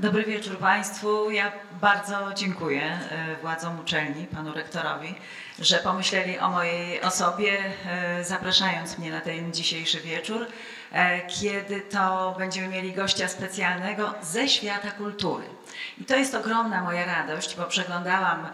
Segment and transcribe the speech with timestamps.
[0.00, 1.30] Dobry wieczór Państwu.
[1.30, 5.14] Ja bardzo dziękuję e, władzom uczelni, panu rektorowi,
[5.58, 10.46] że pomyśleli o mojej osobie, e, zapraszając mnie na ten dzisiejszy wieczór,
[10.92, 15.44] e, kiedy to będziemy mieli gościa specjalnego ze świata kultury.
[15.98, 18.48] I to jest ogromna moja radość, bo przeglądałam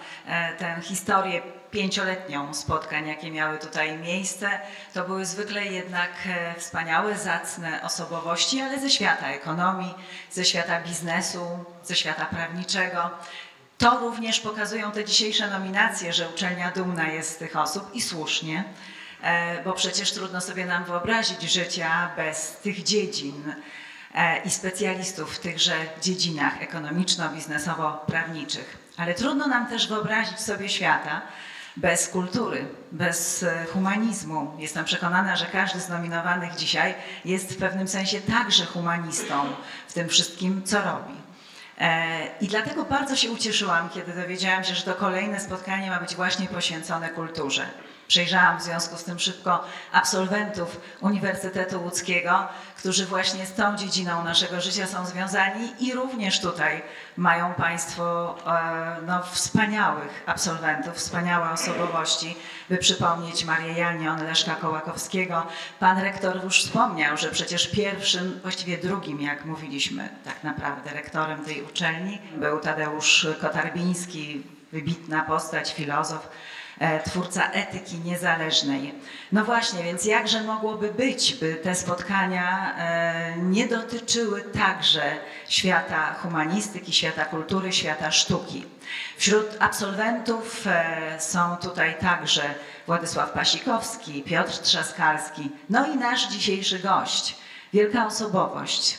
[0.59, 1.43] tę historię
[1.77, 4.61] pięcioletnią spotkań, jakie miały tutaj miejsce.
[4.95, 6.11] To były zwykle jednak
[6.57, 9.95] wspaniałe, zacne osobowości, ale ze świata ekonomii,
[10.31, 13.11] ze świata biznesu, ze świata prawniczego.
[13.79, 18.65] To również pokazują te dzisiejsze nominacje, że uczelnia dumna jest z tych osób i słusznie,
[19.23, 23.55] e, bo przecież trudno sobie nam wyobrazić życia bez tych dziedzin
[24.15, 28.77] e, i specjalistów w tychże dziedzinach ekonomiczno-biznesowo-prawniczych.
[28.97, 31.23] Ale trudno nam też wyobrazić sobie świata
[31.77, 34.53] bez kultury, bez e, humanizmu.
[34.59, 36.95] Jestem przekonana, że każdy z nominowanych dzisiaj
[37.25, 39.47] jest w pewnym sensie także humanistą
[39.89, 41.15] w tym wszystkim, co robi.
[41.79, 46.15] E, I dlatego bardzo się ucieszyłam, kiedy dowiedziałam się, że to kolejne spotkanie ma być
[46.15, 47.67] właśnie poświęcone kulturze.
[48.09, 52.49] Przejrzałam w związku z tym szybko absolwentów Uniwersytetu Łódzkiego,
[52.87, 56.83] którzy właśnie z tą dziedziną naszego życia są związani i również tutaj
[57.17, 62.37] mają Państwo e, no, wspaniałych absolwentów, wspaniałe osobowości,
[62.69, 65.47] by przypomnieć Marię Janion, Leszka Kołakowskiego.
[65.81, 71.63] Pan rektor już wspomniał, że przecież pierwszym, właściwie drugim, jak mówiliśmy, tak naprawdę rektorem tej
[71.63, 74.43] uczelni był Tadeusz Kotarbiński,
[74.73, 76.29] wybitna postać, filozof,
[77.05, 78.95] twórca etyki niezależnej.
[79.33, 85.03] No właśnie, więc jakże mogłoby być, by te spotkania e, nie dotyczyły także
[85.49, 88.65] świata humanistyki, świata kultury, świata sztuki.
[89.17, 92.43] Wśród absolwentów e, są tutaj także
[92.87, 97.37] Władysław Pasikowski, Piotr Trzaskalski, no i nasz dzisiejszy gość,
[97.73, 98.99] wielka osobowość,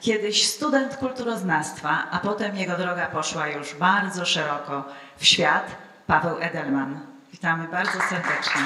[0.00, 4.84] kiedyś student kulturoznawstwa, a potem jego droga poszła już bardzo szeroko
[5.16, 5.85] w świat.
[6.06, 7.00] Paweł Edelman.
[7.32, 8.62] Witamy bardzo serdecznie.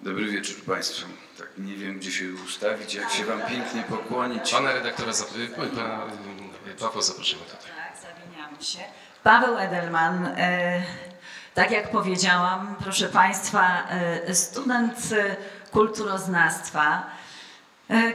[0.00, 1.08] Dobry wieczór Państwu.
[1.38, 4.52] Tak nie wiem, gdzie się ustawić, jak się Wam pięknie pokłonić.
[4.52, 5.12] Pana redaktora,
[5.76, 6.00] pana
[6.80, 7.58] Paweł zaprosimy tutaj.
[7.60, 8.78] Tak, zamieniamy się.
[9.22, 10.82] Paweł Edelman, e,
[11.54, 14.98] tak jak powiedziałam, proszę Państwa, e, student
[15.70, 17.06] kulturoznawstwa,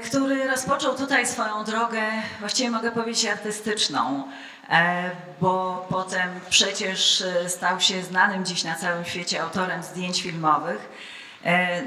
[0.03, 2.01] który rozpoczął tutaj swoją drogę,
[2.39, 4.23] właściwie mogę powiedzieć artystyczną,
[4.69, 5.11] e,
[5.41, 10.89] bo potem przecież e, stał się znanym dziś na całym świecie autorem zdjęć filmowych,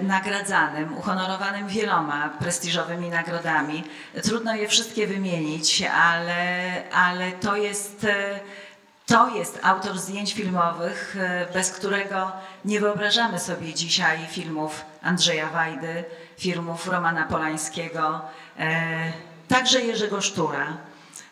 [0.03, 3.85] nagradzanym, uhonorowanym wieloma prestiżowymi nagrodami.
[4.23, 8.07] Trudno je wszystkie wymienić, ale, ale to jest
[9.07, 11.17] to jest autor zdjęć filmowych,
[11.55, 12.33] bez którego
[12.65, 16.05] nie wyobrażamy sobie dzisiaj filmów Andrzeja Wajdy,
[16.41, 18.21] filmów Romana Polańskiego,
[18.59, 19.13] e,
[19.49, 20.77] także Jerzego Sztura.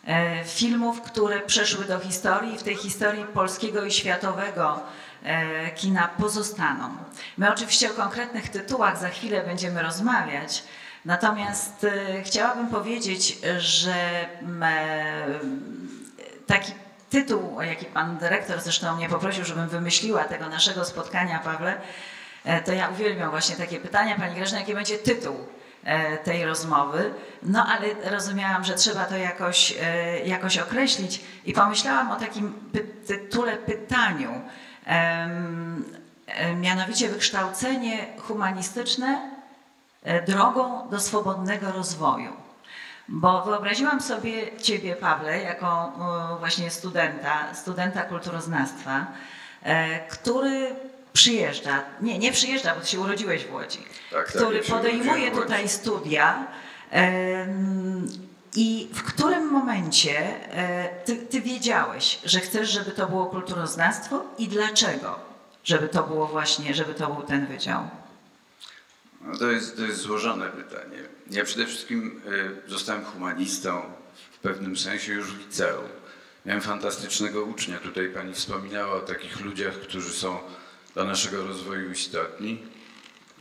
[0.07, 4.79] E, filmów, które przeszły do historii i w tej historii polskiego i światowego
[5.23, 6.89] e, kina pozostaną.
[7.37, 10.63] My oczywiście o konkretnych tytułach za chwilę będziemy rozmawiać,
[11.05, 11.85] natomiast
[12.23, 13.95] chciałabym powiedzieć, że
[16.47, 16.73] taki
[17.09, 21.81] tytuł, jaki pan dyrektor zresztą mnie poprosił, żebym wymyśliła tego naszego spotkania, Pawle,
[22.65, 24.15] to ja uwielbiam właśnie takie pytania.
[24.15, 25.35] Pani Grażyna, jaki będzie tytuł
[25.83, 27.13] e, tej rozmowy?
[27.43, 32.53] No ale rozumiałam, że trzeba to jakoś, e, jakoś określić i pomyślałam o takim
[33.07, 34.41] tytule pytaniu,
[36.55, 39.31] mianowicie wykształcenie humanistyczne
[40.27, 42.33] drogą do swobodnego rozwoju.
[43.07, 45.93] Bo wyobraziłam sobie Ciebie, Pawle, jako
[46.39, 49.07] właśnie studenta, studenta kulturoznawstwa,
[50.09, 50.75] który
[51.13, 53.79] przyjeżdża, nie, nie przyjeżdża, bo ty się urodziłeś w Łodzi,
[54.11, 56.47] tak, tak który tak, podejmuje tutaj studia
[58.55, 60.17] i w którym momencie
[60.53, 65.19] e, ty, ty wiedziałeś, że chcesz, żeby to było kulturoznawstwo i dlaczego,
[65.63, 67.89] żeby to było właśnie, żeby to był ten wydział?
[69.21, 70.97] No to, jest, to jest złożone pytanie.
[71.31, 72.21] Ja przede wszystkim
[72.65, 73.81] e, zostałem humanistą
[74.31, 75.89] w pewnym sensie już w liceum.
[76.45, 77.77] Miałem fantastycznego ucznia.
[77.77, 80.39] Tutaj pani wspominała o takich ludziach, którzy są
[80.93, 82.59] dla naszego rozwoju istotni.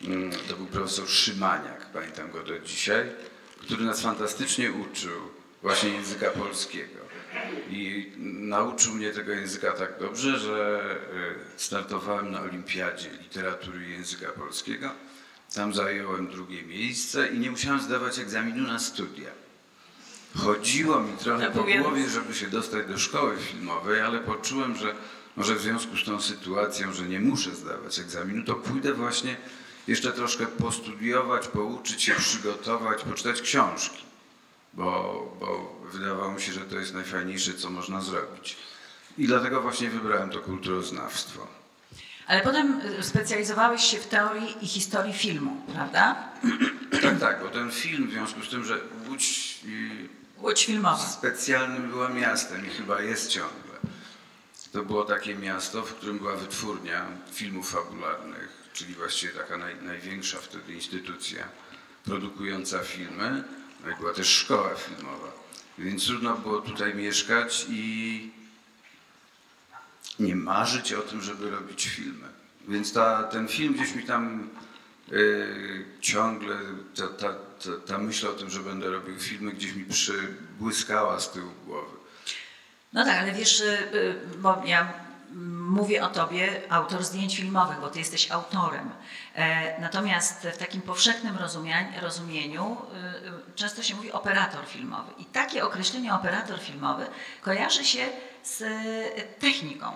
[0.05, 3.11] Mm, to był profesor Szymaniak, pamiętam go do dzisiaj,
[3.61, 5.21] który nas fantastycznie uczył
[5.62, 6.99] właśnie języka polskiego.
[7.71, 10.81] I nauczył mnie tego języka tak dobrze, że
[11.56, 14.91] e, startowałem na Olimpiadzie Literatury i Języka Polskiego.
[15.55, 19.31] Tam zająłem drugie miejsce i nie musiałem zdawać egzaminu na studia.
[20.37, 24.95] Chodziło mi trochę po głowie, żeby się dostać do szkoły filmowej, ale poczułem, że
[25.36, 29.36] może w związku z tą sytuacją, że nie muszę zdawać egzaminu, to pójdę właśnie
[29.86, 34.04] jeszcze troszkę postudiować, pouczyć się, przygotować, poczytać książki,
[34.75, 34.92] bo,
[35.40, 38.56] bo wydawało mi się, że to jest najfajniejsze, co można zrobić.
[39.19, 41.46] I dlatego właśnie wybrałem to kulturoznawstwo.
[42.26, 46.16] Ale potem y, specjalizowałeś się w teorii i historii filmu, prawda?
[47.02, 49.58] Tak, tak, bo ten film w związku z tym, że Łódź
[50.38, 50.98] Łódź filmowa.
[50.98, 53.68] specjalnym była miastem i chyba jest ciągle.
[54.73, 60.38] To było takie miasto, w którym była wytwórnia filmów fabularnych, czyli właściwie taka naj, największa
[60.38, 61.49] wtedy instytucja
[62.05, 63.44] produkująca filmy.
[63.85, 65.32] No i była też szkoła filmowa.
[65.79, 68.31] Więc trudno było tutaj mieszkać i
[70.19, 72.29] nie marzyć o tym, żeby robić filmy.
[72.69, 74.49] Więc ta, ten film gdzieś mi tam
[75.09, 76.56] yy, ciągle,
[76.97, 81.32] ta, ta, ta, ta myśl o tym, że będę robił filmy, gdzieś mi przybłyskała z
[81.32, 81.98] tyłu głowy.
[82.99, 83.65] No tak, ale wiesz, y,
[83.95, 84.93] y, bo ja
[85.69, 88.91] mówię o tobie, autor zdjęć filmowych, bo ty jesteś autorem.
[89.35, 91.37] E, Natomiast w takim powszechnym
[92.00, 92.77] rozumieniu
[93.50, 95.12] y, często się mówi operator filmowy.
[95.19, 97.06] I takie określenie operator filmowy
[97.43, 98.06] kojarzy się
[98.43, 98.65] z
[99.39, 99.93] techniką,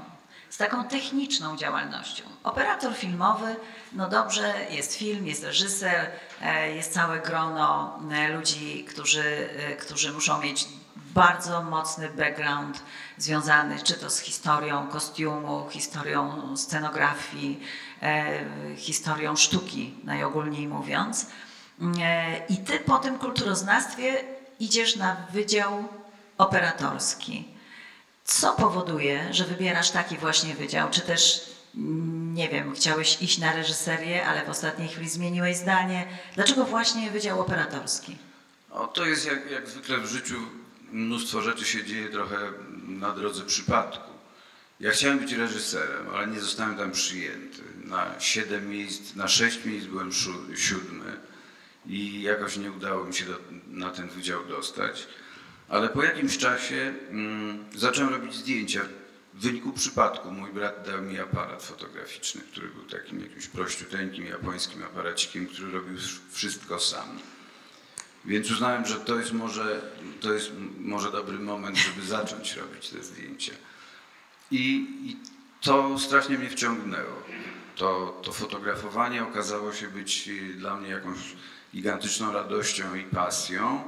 [0.51, 2.25] z taką techniczną działalnością.
[2.43, 3.57] Operator filmowy,
[3.93, 6.11] no dobrze, jest film, jest reżyser,
[6.43, 9.49] e, jest całe grono e, ludzi, którzy,
[9.81, 10.67] którzy muszą mieć
[11.15, 12.83] bardzo mocny background
[13.19, 17.61] związany czy to z historią kostiumu, historią scenografii,
[18.03, 18.41] e,
[18.77, 21.27] historią sztuki, najogólniej mówiąc.
[22.01, 24.25] E, I ty po tym kulturoznawstwie
[24.61, 25.89] idziesz na wydział
[26.39, 27.49] operatorski.
[28.25, 30.91] Co powoduje, że wybierasz taki właśnie wydział?
[30.91, 36.07] Czy też, mm, nie wiem, chciałeś iść na reżyserię, ale w ostatniej chwili zmieniłeś zdanie?
[36.35, 38.19] Dlaczego właśnie wydział operatorski?
[38.71, 40.37] O, to jest jak, jak zwykle w życiu
[40.93, 42.53] mnóstwo rzeczy się dzieje trochę
[42.89, 44.13] na drodze przypadku.
[44.81, 47.63] Ja chciałem być reżyserem, ale nie zostałem tam przyjęty.
[47.85, 50.11] Na siedem miejsc, na sześć miejsc byłem
[50.55, 51.17] siódmy
[51.87, 55.07] i jakoś nie udało mi się do, na ten wydział dostać.
[55.69, 58.81] Ale po jakimś czasie mm, zacząłem robić zdjęcia.
[59.35, 64.83] W wyniku przypadku mój brat dał mi aparat fotograficzny, który był takim jakimś prościuteńkim japońskim
[64.83, 65.99] aparacikiem, który robił
[66.31, 67.19] wszystko sam.
[68.25, 69.81] Więc uznałem, że to jest może,
[70.21, 73.53] to jest może dobry moment, żeby zacząć robić te zdjęcia.
[74.51, 75.17] I, i
[75.61, 77.23] to strasznie mnie wciągnęło.
[77.77, 81.19] To, to fotografowanie okazało się być y, dla mnie jakąś
[81.75, 83.85] gigantyczną radością i pasją.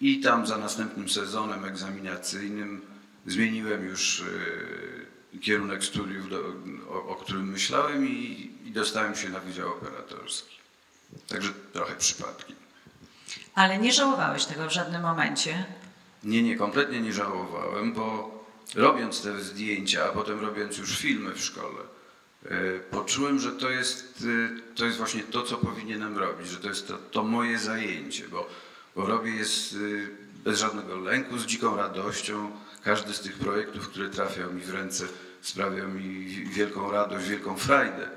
[0.00, 2.80] I tam za następnym sezonem egzaminacyjnym
[3.26, 6.54] zmieniłem już y, kierunek studiów, do,
[6.88, 10.56] o, o którym myślałem i, i dostałem się na Wydział Operatorski.
[11.28, 12.63] Także trochę przypadki.
[13.54, 15.64] Ale nie żałowałeś tego w żadnym momencie.
[16.24, 18.34] Nie, nie, kompletnie nie żałowałem, bo
[18.74, 21.80] robiąc te zdjęcia, a potem robiąc już filmy w szkole,
[22.44, 22.48] e,
[22.90, 26.88] poczułem, że to jest, e, to jest właśnie to, co powinienem robić, że to jest
[26.88, 28.46] to, to moje zajęcie, bo,
[28.96, 29.46] bo robię je e,
[30.44, 32.50] bez żadnego lęku, z dziką radością.
[32.82, 35.04] Każdy z tych projektów, które trafiał mi w ręce,
[35.40, 38.08] sprawiał mi wielką radość, wielką frajdę.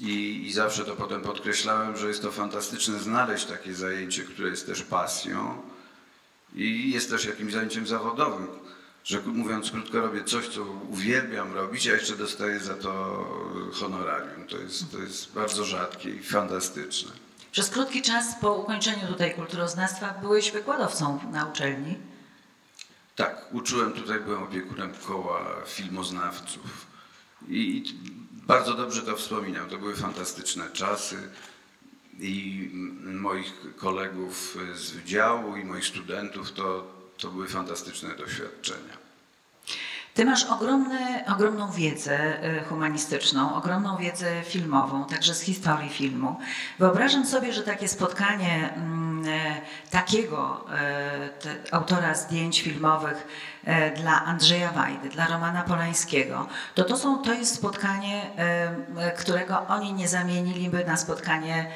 [0.00, 4.66] I, I zawsze to potem podkreślałem, że jest to fantastyczne znaleźć takie zajęcie, które jest
[4.66, 5.62] też pasją
[6.54, 8.46] i jest też jakimś zajęciem zawodowym.
[9.04, 13.24] Że mówiąc krótko, robię coś, co uwielbiam robić, a jeszcze dostaję za to
[13.72, 14.46] honorarium.
[14.46, 17.12] To jest, to jest bardzo rzadkie i fantastyczne.
[17.52, 21.96] Przez krótki czas po ukończeniu tutaj kulturoznawstwa byłeś wykładowcą na uczelni.
[23.16, 26.86] Tak, uczyłem tutaj, byłem opiekunem koła filmoznawców.
[27.48, 27.84] I,
[28.48, 29.68] bardzo dobrze to wspominam.
[29.68, 31.16] To były fantastyczne czasy
[32.20, 32.68] i
[33.04, 36.86] moich kolegów z wydziału i moich studentów to,
[37.18, 38.97] to były fantastyczne doświadczenia.
[40.18, 46.36] Ty masz ogromny, ogromną wiedzę e, humanistyczną, ogromną wiedzę filmową, także z historii filmu.
[46.78, 49.60] Wyobrażam sobie, że takie spotkanie mm, e,
[49.90, 53.26] takiego e, te, autora zdjęć filmowych
[53.96, 58.22] dla Andrzeja Wajdy, dla Romana Polańskiego, to to, są, to jest spotkanie,
[59.18, 61.70] którego oni nie zamieniliby na spotkanie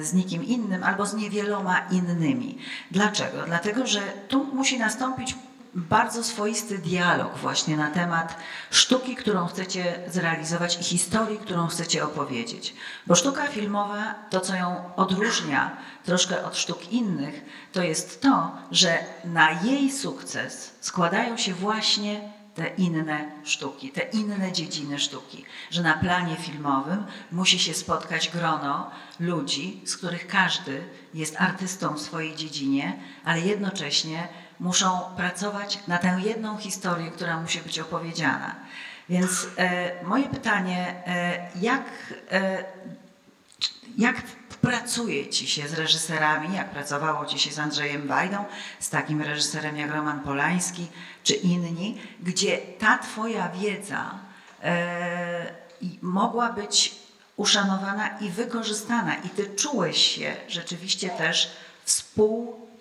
[0.00, 2.58] z nikim innym albo z niewieloma innymi.
[2.90, 3.42] Dlaczego?
[3.46, 5.34] Dlatego, że tu musi nastąpić
[5.76, 8.36] bardzo swoisty dialog właśnie na temat
[8.70, 12.74] sztuki, którą chcecie zrealizować i historii, którą chcecie opowiedzieć.
[13.06, 18.98] Bo sztuka filmowa, to co ją odróżnia troszkę od sztuk innych, to jest to, że
[19.24, 25.94] na jej sukces składają się właśnie te inne sztuki, te inne dziedziny sztuki, że na
[25.94, 28.90] planie filmowym musi się spotkać grono
[29.20, 34.28] ludzi, z których każdy jest artystą w swojej dziedzinie, ale jednocześnie
[34.60, 38.54] muszą pracować na tę jedną historię, która musi być opowiedziana.
[39.08, 41.84] Więc e, moje pytanie, e, jak,
[42.30, 42.64] e,
[43.98, 44.22] jak
[44.60, 48.44] pracuje Ci się z reżyserami, jak pracowało Ci się z Andrzejem Wajdą,
[48.80, 50.86] z takim reżyserem jak Roman Polański
[51.24, 54.18] czy inni, gdzie ta Twoja wiedza
[54.62, 55.46] e,
[56.02, 56.94] mogła być
[57.36, 61.50] uszanowana i wykorzystana i Ty czułeś się rzeczywiście też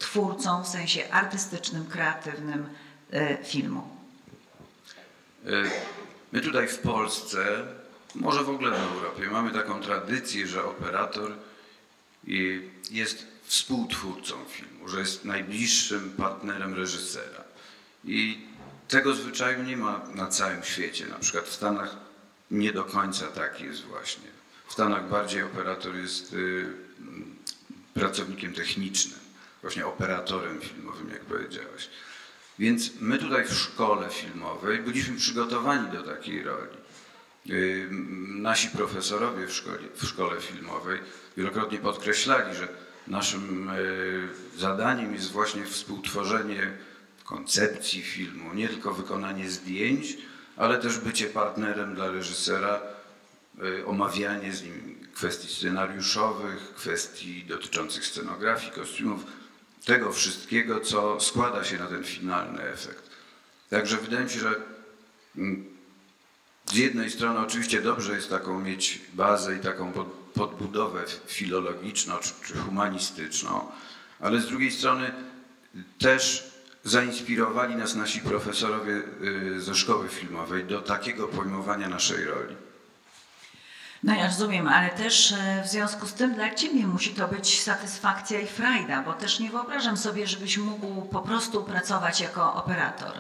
[0.05, 2.69] współtwórcą w sensie artystycznym, kreatywnym
[3.11, 3.89] e, filmu.
[5.45, 5.49] E,
[6.31, 7.65] my tutaj w Polsce,
[8.15, 11.31] może w ogóle w Europie, mamy taką tradycję, że operator
[12.91, 17.43] jest współtwórcą filmu, że jest najbliższym partnerem reżysera.
[18.03, 18.47] I
[18.87, 21.05] tego zwyczaju nie ma na całym świecie.
[21.05, 21.95] Na przykład w Stanach
[22.51, 24.27] nie do końca tak jest właśnie.
[24.67, 26.73] W Stanach bardziej operator jest y,
[27.93, 29.24] pracownikiem technicznym,
[29.65, 31.89] właśnie operatorem filmowym, jak powiedziałeś.
[32.59, 36.77] Więc my tutaj w szkole filmowej byliśmy przygotowani do takiej roli.
[37.49, 37.87] Y,
[38.27, 40.99] nasi profesorowie w szkole, w szkole filmowej
[41.37, 42.67] wielokrotnie podkreślali, że
[43.07, 46.71] naszym y, zadaniem jest właśnie współtworzenie
[47.23, 50.17] koncepcji filmu, nie tylko wykonanie zdjęć,
[50.57, 52.81] ale też bycie partnerem dla reżysera,
[53.63, 59.25] y, omawianie z nim kwestii scenariuszowych, kwestii dotyczących scenografii, kostiumów,
[59.85, 63.09] tego wszystkiego, co składa się na ten finalny efekt.
[63.69, 64.55] Także wydaje mi się, że
[65.37, 65.65] mm,
[66.65, 69.93] z jednej strony oczywiście dobrze jest taką mieć bazę i taką
[70.33, 73.71] podbudowę filologiczną czy humanistyczną,
[74.19, 75.11] ale z drugiej strony
[75.99, 76.51] też
[76.83, 82.55] zainspirowali nas nasi profesorowie y, ze szkoły filmowej do takiego pojmowania naszej roli.
[84.05, 87.61] No ja rozumiem, ale też e, w związku z tym dla Ciebie musi to być
[87.63, 93.13] satysfakcja i frajda, bo też nie wyobrażam sobie, żebyś mógł po prostu pracować jako operator.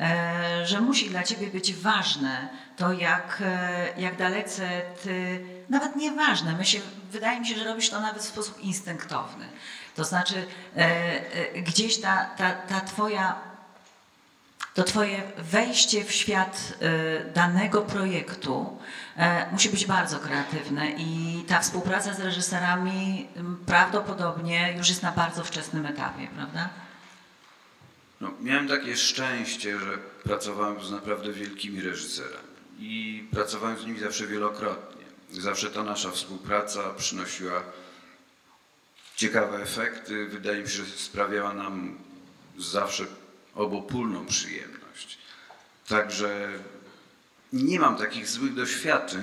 [0.00, 6.52] E, że musi dla Ciebie być ważne to, jak, e, jak dalece Ty, nawet nieważne,
[6.52, 6.80] my się,
[7.12, 9.44] wydaje mi się, że robisz to nawet w sposób instynktowny.
[9.96, 10.46] To znaczy
[11.54, 13.49] gdzieś ta, ta, ta Twoja
[14.74, 16.72] to Twoje wejście w świat
[17.28, 18.78] y, danego projektu
[19.16, 23.28] e, musi być bardzo kreatywne i ta współpraca z reżyserami
[23.66, 26.68] prawdopodobnie już jest na bardzo wczesnym etapie, prawda?
[28.20, 34.26] No, miałem takie szczęście, że pracowałem z naprawdę wielkimi reżyserami i pracowałem z nimi zawsze
[34.26, 35.04] wielokrotnie.
[35.30, 37.62] Zawsze ta nasza współpraca przynosiła
[39.16, 40.26] ciekawe efekty.
[40.26, 41.98] Wydaje mi się, że sprawiała nam
[42.58, 43.04] zawsze
[43.54, 45.18] obopólną przyjemność.
[45.88, 46.48] Także
[47.52, 49.20] nie mam takich złych doświadczeń,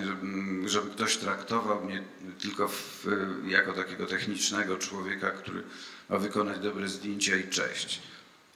[0.65, 2.03] żeby, ktoś traktował mnie
[2.41, 3.07] tylko w,
[3.46, 5.63] jako takiego technicznego człowieka, który
[6.10, 8.01] ma wykonać dobre zdjęcia i cześć.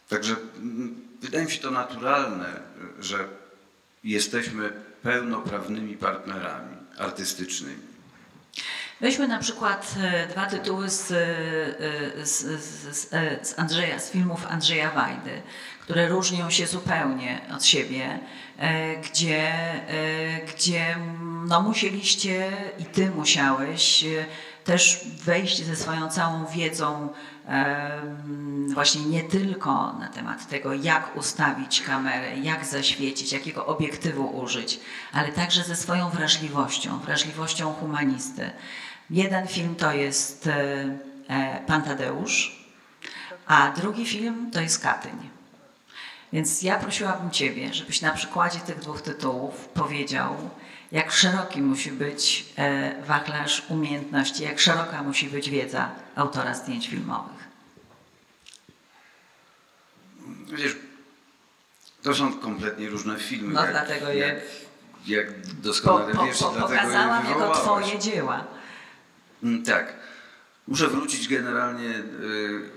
[0.10, 2.62] Także mm, wydaje mi się to naturalne,
[3.00, 3.28] że
[4.04, 4.74] jesteśmy
[5.04, 7.91] pełnoprawnymi partnerami artystycznymi.
[9.02, 13.10] Weźmy na przykład e, dwa tytuły z, e, z, z,
[13.48, 15.42] z, Andrzeja, z filmów Andrzeja Wajdy,
[15.82, 18.20] które różnią się zupełnie od siebie,
[18.58, 19.54] e, gdzie,
[20.56, 20.98] gdzie
[21.48, 24.06] no musieliście i ty musiałeś
[24.64, 27.10] też wejść ze swoją całą wiedzą
[28.74, 34.80] właśnie nie tylko na temat tego, jak ustawić kamerę, jak zaświecić, jakiego obiektywu użyć,
[35.14, 38.52] ale także ze swoją wrażliwością, wrażliwością humanisty.
[39.12, 42.66] Jeden film to jest e, e, Pan Tadeusz,
[43.48, 45.30] a drugi film to jest Katyń.
[46.34, 50.50] Więc ja prosiłabym Ciebie, żebyś na przykładzie tych dwóch tytułów powiedział,
[50.92, 57.42] jak szeroki musi być e, wachlarz umiejętności, jak szeroka musi być wiedza autora zdjęć filmowych.
[60.48, 60.76] Wiesz,
[62.04, 63.54] to są kompletnie różne filmy.
[63.54, 64.18] No jak, dlatego je...
[64.18, 64.38] Jak,
[65.08, 68.61] jak doskonale po, wiesz, po, po, dlatego pokazałam je jako Twoje dzieła.
[69.44, 69.94] Mm, tak.
[70.68, 72.70] Muszę wrócić generalnie y,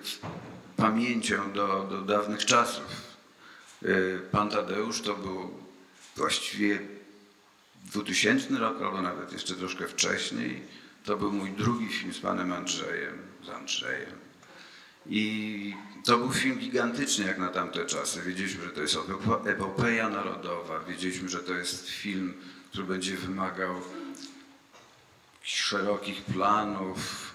[0.77, 2.85] pamięcią do, do dawnych czasów.
[3.83, 5.51] Y, Pan Tadeusz to był
[6.17, 6.79] właściwie
[7.85, 10.63] 2000 rok, albo nawet jeszcze troszkę wcześniej.
[11.05, 14.25] To był mój drugi film z panem Andrzejem, z Andrzejem.
[15.07, 18.23] I to był film gigantyczny jak na tamte czasy.
[18.23, 18.97] Wiedzieliśmy, że to jest
[19.47, 20.81] epopeja narodowa.
[20.81, 22.35] Wiedzieliśmy, że to jest film,
[22.71, 23.75] który będzie wymagał
[25.45, 27.35] szerokich planów,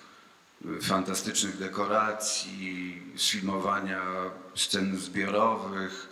[0.81, 4.01] fantastycznych dekoracji, sfilmowania
[4.55, 6.09] scen zbiorowych.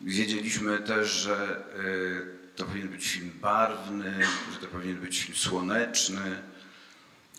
[0.00, 4.18] Wiedzieliśmy też, że e, to powinien być film barwny,
[4.52, 6.42] że to powinien być film słoneczny.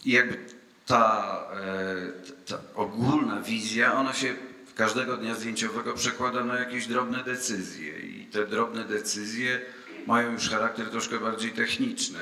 [0.06, 0.38] I jakby
[0.86, 4.36] ta, e, ta ogólna wizja, ona się
[4.76, 9.62] każdego dnia zdjęciowego przekłada na jakieś drobne decyzje i te drobne decyzje
[10.08, 12.20] mają już charakter troszkę bardziej techniczny.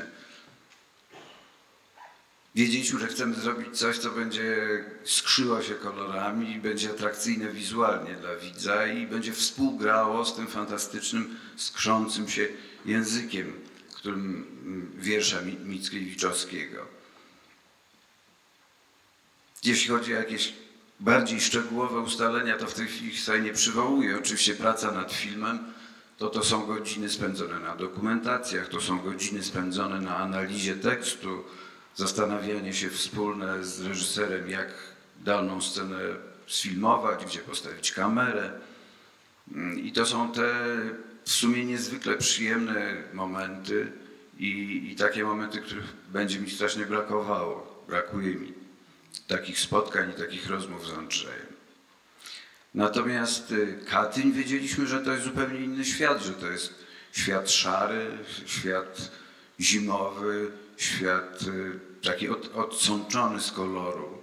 [2.59, 4.57] Wiedzieliśmy, że chcemy zrobić coś, co będzie
[5.03, 11.35] skrzyło się kolorami i będzie atrakcyjne wizualnie dla widza i będzie współgrało z tym fantastycznym,
[11.55, 12.47] skrzącym się
[12.85, 13.53] językiem,
[13.95, 14.45] którym
[14.97, 16.85] wiersza Mickiewiczowskiego.
[19.63, 20.53] Jeśli chodzi o jakieś
[20.99, 24.17] bardziej szczegółowe ustalenia, to w tej chwili sobie nie przywołuję.
[24.17, 25.59] Oczywiście praca nad filmem
[26.17, 31.43] to to są godziny spędzone na dokumentacjach, to są godziny spędzone na analizie tekstu,
[31.95, 34.67] zastanawianie się wspólne z reżyserem, jak
[35.19, 35.99] daną scenę
[36.47, 38.51] sfilmować, gdzie postawić kamerę.
[39.55, 40.53] Mm, I to są te
[41.23, 43.91] w sumie niezwykle przyjemne momenty
[44.37, 44.49] i,
[44.91, 47.85] i takie momenty, których będzie mi strasznie brakowało.
[47.87, 48.53] Brakuje mi
[49.27, 51.49] takich spotkań i takich rozmów z Andrzejem.
[52.73, 56.73] Natomiast y, Katyń wiedzieliśmy, że to jest zupełnie inny świat, że to jest
[57.11, 59.11] świat szary, świat
[59.59, 64.21] zimowy, świat y, taki od, odsączony z koloru,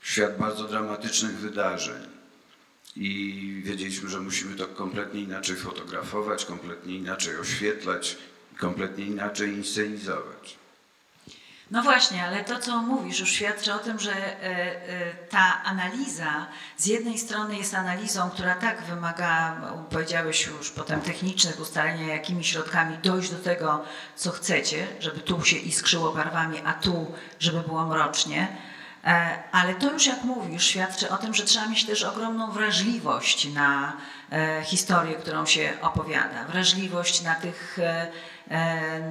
[0.00, 2.02] świat bardzo dramatycznych wydarzeń.
[2.96, 8.16] I wiedzieliśmy, że musimy to kompletnie inaczej fotografować, kompletnie inaczej oświetlać,
[8.58, 10.56] kompletnie inaczej inscenizować.
[11.74, 16.46] No właśnie, ale to, co mówisz, już świadczy o tym, że e, e, ta analiza
[16.76, 19.56] z jednej strony jest analizą, która tak wymaga,
[19.90, 23.84] powiedziałeś już potem, technicznych ustalenia, jakimi środkami dojść do tego,
[24.16, 28.48] co chcecie, żeby tu się iskrzyło barwami, a tu, żeby było mrocznie.
[29.04, 33.48] E, ale to już, jak mówisz, świadczy o tym, że trzeba mieć też ogromną wrażliwość
[33.52, 33.96] na
[34.64, 37.78] historię, którą się opowiada, wrażliwość na tych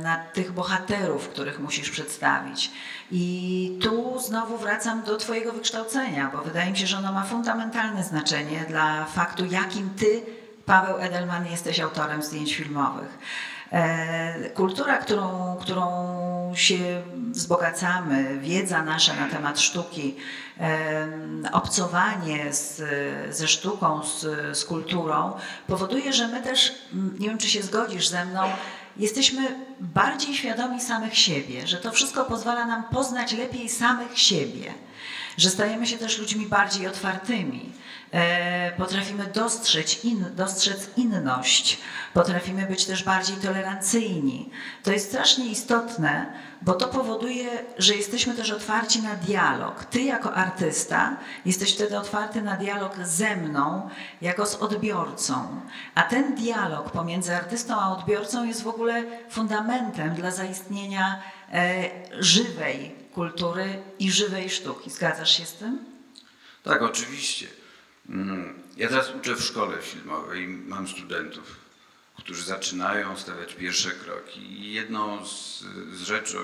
[0.01, 2.71] na tych bohaterów, których musisz przedstawić.
[3.11, 8.03] I tu znowu wracam do Twojego wykształcenia, bo wydaje mi się, że ono ma fundamentalne
[8.03, 10.21] znaczenie dla faktu, jakim Ty,
[10.65, 13.17] Paweł Edelman, jesteś autorem zdjęć filmowych.
[13.73, 15.87] E, kultura, którą, którą
[16.55, 20.15] się wzbogacamy, wiedza nasza na temat sztuki,
[20.59, 21.07] e,
[21.51, 22.81] obcowanie z,
[23.35, 24.21] ze sztuką, z,
[24.57, 25.33] z kulturą
[25.67, 26.75] powoduje, że my też,
[27.19, 28.41] nie wiem czy się zgodzisz ze mną,
[28.97, 34.73] jesteśmy bardziej świadomi samych siebie, że to wszystko pozwala nam poznać lepiej samych siebie,
[35.37, 37.71] że stajemy się też ludźmi bardziej otwartymi,
[38.11, 41.79] e, potrafimy dostrzec, in, dostrzec inność,
[42.13, 44.49] potrafimy być też bardziej tolerancyjni.
[44.83, 49.85] To jest strasznie istotne, bo to powoduje, że jesteśmy też otwarci na dialog.
[49.85, 53.89] Ty jako artysta jesteś wtedy otwarty na dialog ze mną,
[54.21, 55.61] jako z odbiorcą.
[55.95, 61.21] A ten dialog pomiędzy artystą a odbiorcą jest w ogóle fundamentem dla zaistnienia
[61.53, 64.89] e, żywej kultury i żywej sztuki.
[64.89, 65.79] Zgadzasz się z tym?
[66.63, 67.47] Tak, oczywiście.
[68.09, 71.63] Mm, ja teraz uczę w szkole filmowej, mam studentów
[72.17, 74.39] którzy zaczynają stawiać pierwsze kroki.
[74.41, 76.37] I jedną z, z rzeczy,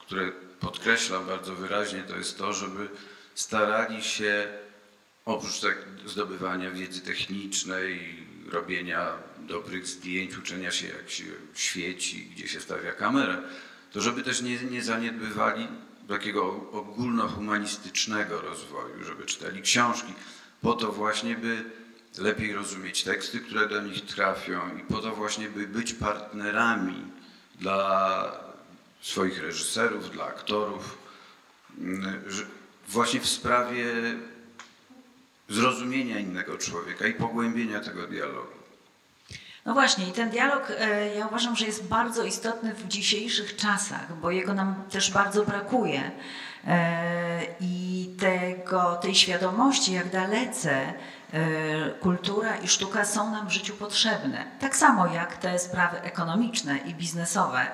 [0.00, 2.88] które podkreślam bardzo wyraźnie, to jest to, żeby
[3.34, 4.48] starali się
[5.24, 9.08] oprócz tak zdobywania wiedzy technicznej, robienia
[9.38, 13.42] dobrych zdjęć, uczenia się jak się świeci, gdzie się stawia kamerę,
[13.92, 15.68] to żeby też nie, nie zaniedbywali
[16.08, 20.14] takiego ogólnohumanistycznego rozwoju, żeby czytali książki,
[20.62, 21.64] po to właśnie, by
[22.18, 27.04] lepiej rozumieć teksty, które do nich trafią i po to właśnie, by być partnerami
[27.60, 28.32] dla
[29.00, 30.98] swoich reżyserów, dla aktorów,
[31.78, 32.22] mm,
[32.88, 33.86] właśnie w sprawie
[35.48, 38.61] zrozumienia innego człowieka i pogłębienia tego dialogu.
[39.64, 44.16] No właśnie, i ten dialog e, ja uważam, że jest bardzo istotny w dzisiejszych czasach,
[44.20, 46.10] bo jego nam też bardzo brakuje.
[46.66, 50.92] E, I tego, tej świadomości, jak dalece
[51.32, 54.44] E, kultura i sztuka są nam w życiu potrzebne.
[54.60, 57.66] Tak samo jak te sprawy ekonomiczne i biznesowe.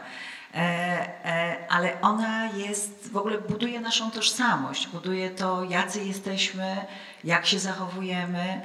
[1.68, 6.76] Ale ona jest, w ogóle buduje naszą tożsamość, buduje to, jacy jesteśmy,
[7.24, 8.60] jak się zachowujemy.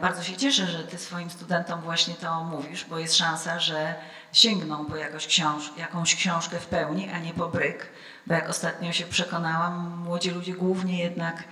[0.00, 3.94] Bardzo się cieszę, że ty swoim studentom właśnie to mówisz, bo jest szansa, że
[4.32, 7.86] sięgną po jakąś, książ jakąś książkę w pełni, a nie po bryk.
[8.26, 11.44] Bo jak ostatnio się przekonałam, młodzi ludzie głównie jednak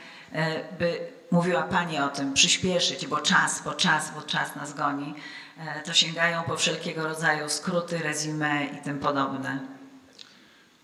[0.78, 5.14] by mówiła Pani o tym, przyspieszyć, bo czas, bo czas, bo czas nas goni,
[5.58, 9.60] e, to sięgają po wszelkiego rodzaju skróty, resume i tym podobne.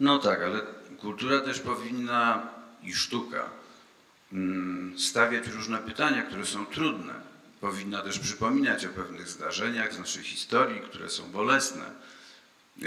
[0.00, 0.60] No tak, ale
[1.00, 2.42] kultura też powinna
[2.82, 3.44] i sztuka
[4.32, 7.31] mm, stawiać różne pytania, które są trudne.
[7.62, 11.84] Powinna też przypominać o pewnych zdarzeniach z naszej historii, które są bolesne.
[12.82, 12.86] E,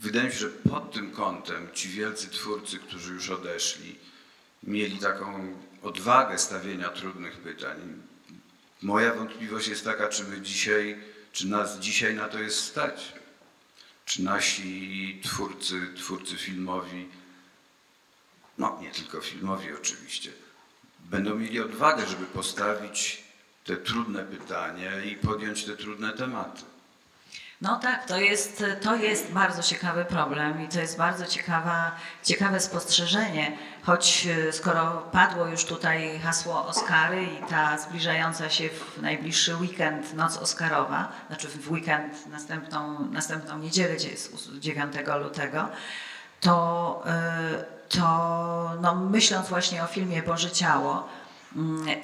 [0.00, 3.98] wydaje mi się, że pod tym kątem ci wielcy twórcy, którzy już odeszli,
[4.62, 8.02] mieli taką odwagę stawienia trudnych pytań.
[8.82, 11.00] Moja wątpliwość jest taka, czy my dzisiaj,
[11.32, 13.12] czy nas dzisiaj na to jest stać.
[14.04, 17.08] Czy nasi twórcy, twórcy filmowi,
[18.58, 20.32] no nie tylko filmowi oczywiście,
[21.00, 23.29] będą mieli odwagę, żeby postawić
[23.70, 26.62] te trudne pytania i podjąć te trudne tematy.
[27.60, 32.60] No tak, to jest, to jest bardzo ciekawy problem i to jest bardzo ciekawa, ciekawe
[32.60, 39.56] spostrzeżenie, choć e, skoro padło już tutaj hasło Oscary i ta zbliżająca się w najbliższy
[39.56, 45.68] weekend noc Oscarowa, znaczy w weekend następną, następną niedzielę, gdzie jest 9 lutego,
[46.40, 51.08] to, e, to no myśląc właśnie o filmie Boże Ciało,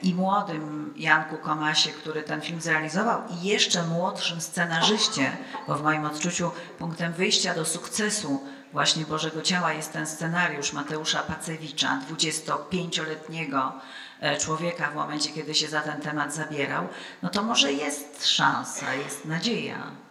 [0.03, 5.37] i młodym Janku Komasie, który ten film zrealizował, i jeszcze młodszym scenarzyście,
[5.69, 8.41] bo w moim odczuciu punktem wyjścia do sukcesu
[8.73, 13.73] właśnie Bożego Ciała jest ten scenariusz Mateusza Pacewicza, 25-letniego
[14.21, 16.89] e, człowieka w momencie, kiedy się za ten temat zabierał,
[17.23, 20.06] no to może jest szansa, jest nadzieja.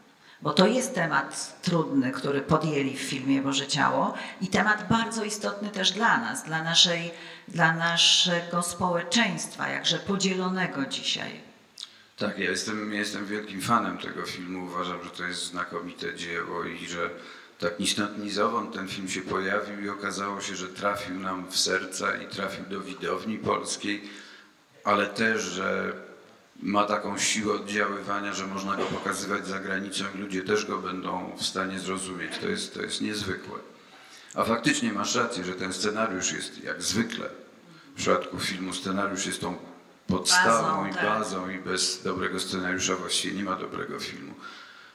[0.45, 5.69] Bo to jest temat trudny, który podjęli w filmie Boże Ciało i temat bardzo istotny
[5.69, 7.11] też dla nas, dla naszej
[7.47, 11.31] dla naszego społeczeństwa, jakże podzielonego dzisiaj.
[12.17, 14.65] Tak, ja jestem, jestem wielkim fanem tego filmu.
[14.65, 17.09] Uważam, że to jest znakomite dzieło i że
[17.59, 21.59] tak ni ni zowąd ten film się pojawił i okazało się, że trafił nam w
[21.59, 24.09] serca i trafił do widowni polskiej,
[24.83, 25.93] ale też, że
[26.61, 31.35] ma taką siłę oddziaływania, że można go pokazywać za granicą i ludzie też go będą
[31.37, 32.37] w stanie zrozumieć.
[32.37, 33.59] To jest, to jest niezwykłe.
[34.35, 37.29] A faktycznie masz rację, że ten scenariusz jest jak zwykle.
[37.95, 39.57] W przypadku filmu scenariusz jest tą
[40.07, 41.03] podstawą bazą, i tak.
[41.03, 44.33] bazą i bez dobrego scenariusza właściwie nie ma dobrego filmu.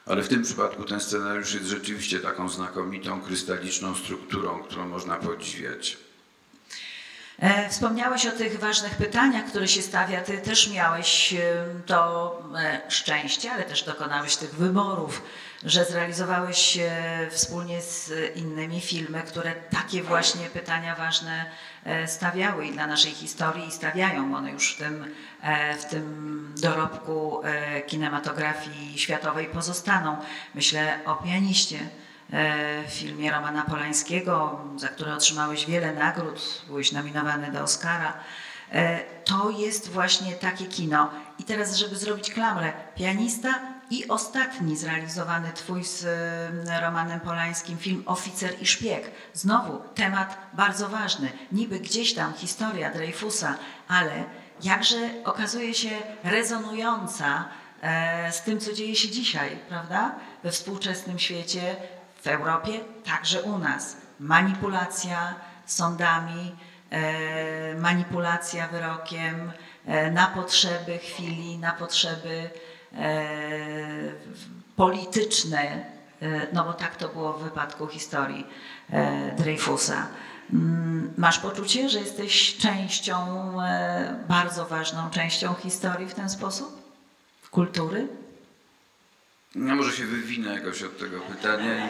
[0.05, 5.97] Ale w tym przypadku ten scenariusz jest rzeczywiście taką znakomitą, krystaliczną strukturą, którą można podziwiać.
[7.41, 10.21] E, wspomniałeś o tych ważnych pytaniach, które się stawia.
[10.21, 11.35] Ty też miałeś
[11.85, 15.21] to e, szczęście, ale też dokonałeś tych wyborów
[15.63, 16.79] że zrealizowałeś
[17.29, 21.45] wspólnie z innymi filmy, które takie właśnie pytania ważne
[21.85, 25.05] e, stawiały i dla naszej historii i stawiają one już w tym,
[25.41, 30.17] e, w tym dorobku e, kinematografii światowej pozostaną.
[30.55, 31.79] Myślę o pianiście
[32.87, 38.13] w filmie Romana Polańskiego, za który otrzymałeś wiele nagród, byłeś nominowany do Oscara.
[39.25, 41.11] To jest właśnie takie kino.
[41.39, 46.05] I teraz, żeby zrobić klamrę, pianista i ostatni zrealizowany twój z
[46.67, 49.11] e, Romanem Polańskim film Oficer i szpieg.
[49.33, 51.31] Znowu temat bardzo ważny.
[51.51, 53.55] Niby gdzieś tam historia Dreyfusa,
[53.87, 54.23] ale
[54.63, 55.89] jakże okazuje się
[56.23, 57.45] rezonująca
[57.81, 60.15] e, z tym, co dzieje się dzisiaj, prawda?
[60.43, 61.75] We współczesnym świecie,
[62.21, 63.97] w Europie, także u nas.
[64.19, 66.55] Manipulacja sądami,
[66.89, 69.51] e, manipulacja wyrokiem
[70.11, 72.49] na potrzeby chwili, na potrzeby
[72.97, 73.25] E,
[74.75, 75.85] polityczne,
[76.21, 78.47] e, no bo tak to było w wypadku historii
[78.89, 80.07] e, Dreyfusa.
[80.53, 83.51] Mm, masz poczucie, że jesteś częścią,
[84.27, 86.81] bardzo ważną częścią historii w ten sposób?
[87.51, 88.07] Kultury?
[89.55, 91.87] No może się wywinę jakoś od tego pytania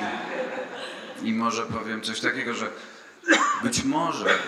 [1.23, 2.69] i, i może powiem coś takiego, że
[3.63, 4.39] być może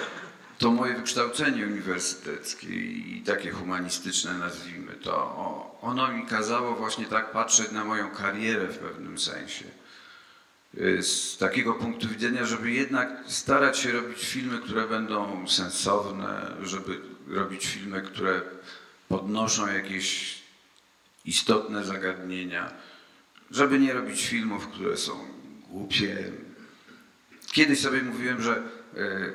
[0.58, 7.72] to moje wykształcenie uniwersyteckie i takie humanistyczne, nazwijmy to, ono mi kazało właśnie tak patrzeć
[7.72, 9.66] na moją karierę w pewnym sensie.
[10.78, 17.02] Y, z takiego punktu widzenia, żeby jednak starać się robić filmy, które będą sensowne, żeby
[17.28, 18.42] robić filmy, które
[19.10, 20.38] podnoszą jakieś
[21.26, 22.74] istotne zagadnienia,
[23.54, 25.20] żeby nie robić filmów, które są
[25.70, 26.32] głupie.
[27.52, 29.34] Kiedyś sobie mówiłem, że y,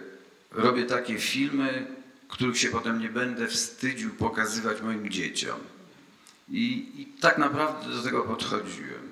[0.50, 1.86] robię takie filmy,
[2.28, 5.58] których się potem nie będę wstydził pokazywać moim dzieciom.
[6.48, 9.08] I, I, tak naprawdę do tego podchodziłem.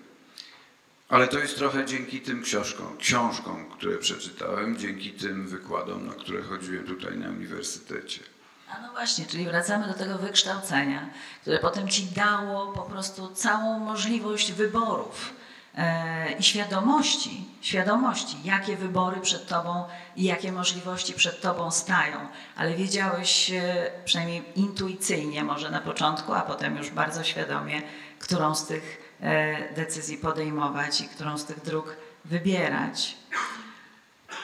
[1.09, 6.43] Ale to jest trochę dzięki tym książkom, książkom, które przeczytałem, dzięki tym wykładom, na które
[6.43, 8.36] chodziłem tutaj na uniwersytecie.
[8.77, 11.11] A no właśnie, czyli wracamy do tego wykształcenia,
[11.41, 15.37] które potem ci dało po prostu całą możliwość wyborów
[15.77, 19.85] E, i świadomości, świadomości, jakie wybory przed Tobą
[20.17, 26.41] i jakie możliwości przed Tobą stają, ale wiedziałeś e, przynajmniej intuicyjnie, może na początku, a
[26.41, 27.83] potem już bardzo świadomie,
[28.19, 33.17] którą z tych e, decyzji podejmować i którą z tych dróg wybierać.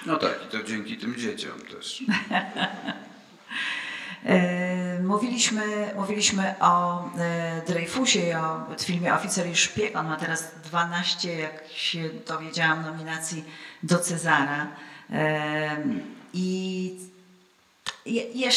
[0.06, 2.04] No tak, i to dzięki tym dzieciom też.
[5.02, 9.96] Mówiliśmy, mówiliśmy o e, Dreyfusie i o filmie Oficer i Szpieg.
[9.96, 13.44] On ma teraz 12, jak się dowiedziałam, nominacji
[13.82, 14.66] do Cezara.
[16.34, 16.96] I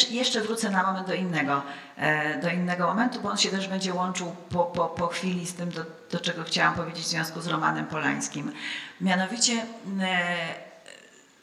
[0.09, 1.63] jeszcze wrócę na moment do innego,
[1.97, 5.53] e, do innego momentu, bo on się też będzie łączył po, po, po chwili z
[5.53, 8.51] tym, do, do czego chciałam powiedzieć w związku z Romanem Polańskim.
[9.01, 9.53] Mianowicie
[10.01, 10.27] e,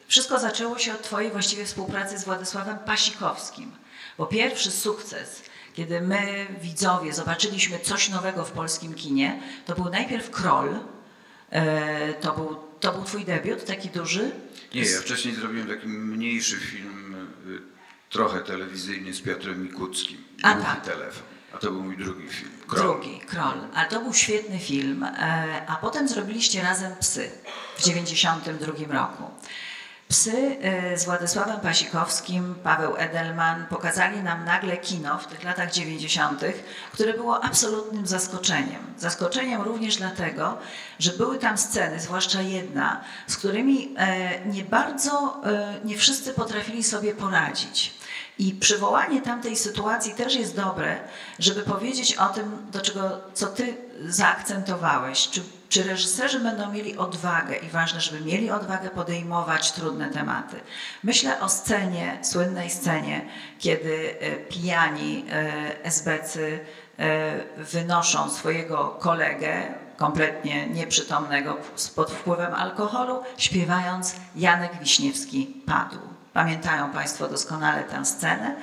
[0.06, 3.72] wszystko zaczęło się od Twojej właściwie współpracy z Władysławem Pasikowskim,
[4.22, 5.42] bo pierwszy sukces,
[5.74, 10.78] kiedy my, widzowie, zobaczyliśmy coś nowego w polskim kinie, to był najpierw Kroll,
[11.50, 14.30] e, to był, to był Twój debiut, taki duży?
[14.74, 17.14] Nie, ja wcześniej zrobiłem taki mniejszy film,
[17.48, 17.58] y,
[18.10, 20.18] trochę telewizyjny z Piotrem Mikuckim.
[20.42, 20.84] A tak.
[20.84, 21.22] telefon.
[21.52, 22.50] A to był mój drugi film.
[22.66, 22.82] Kroll.
[22.82, 23.58] Drugi, Kroll.
[23.74, 25.04] Ale to był świetny film.
[25.04, 27.30] E, a potem zrobiliście razem Psy
[27.76, 29.22] w 1992 roku.
[30.12, 30.58] Psy
[30.92, 36.40] y, z Władysławem Pasikowskim, Paweł Edelman pokazali nam nagle kino w tych latach 90.,
[36.92, 38.94] które było absolutnym zaskoczeniem.
[38.98, 40.58] Zaskoczeniem również dlatego,
[40.98, 46.84] że były tam sceny, zwłaszcza jedna, z którymi e, nie bardzo, e, nie wszyscy potrafili
[46.84, 47.94] sobie poradzić.
[48.38, 51.00] I przywołanie tamtej sytuacji też jest dobre,
[51.38, 55.28] żeby powiedzieć o tym, do czego, co ty zaakcentowałeś.
[55.28, 60.60] Czy, czy reżyserzy będą mieli odwagę i ważne, żeby mieli odwagę podejmować trudne tematy.
[61.02, 65.24] Myślę o scenie, słynnej scenie, kiedy e, pijani
[65.82, 66.60] esbecy
[67.56, 71.56] wynoszą swojego kolegę, kompletnie nieprzytomnego
[71.96, 76.11] pod wpływem alkoholu, śpiewając Janek Wiśniewski padł.
[76.34, 78.54] Pamiętają Państwo doskonale tę scenę.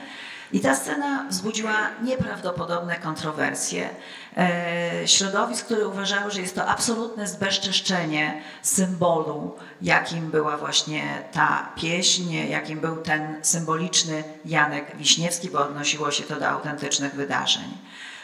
[0.51, 3.89] I ta scena wzbudziła nieprawdopodobne kontrowersje.
[4.37, 12.33] E, środowisk, które uważały, że jest to absolutne zbezczeszczenie symbolu, jakim była właśnie ta pieśń,
[12.33, 17.77] jakim był ten symboliczny Janek Wiśniewski, bo odnosiło się to do autentycznych wydarzeń.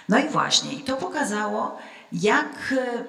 [0.10, 1.77] No i właśnie, i to pokazało,
[2.12, 3.03] jak e,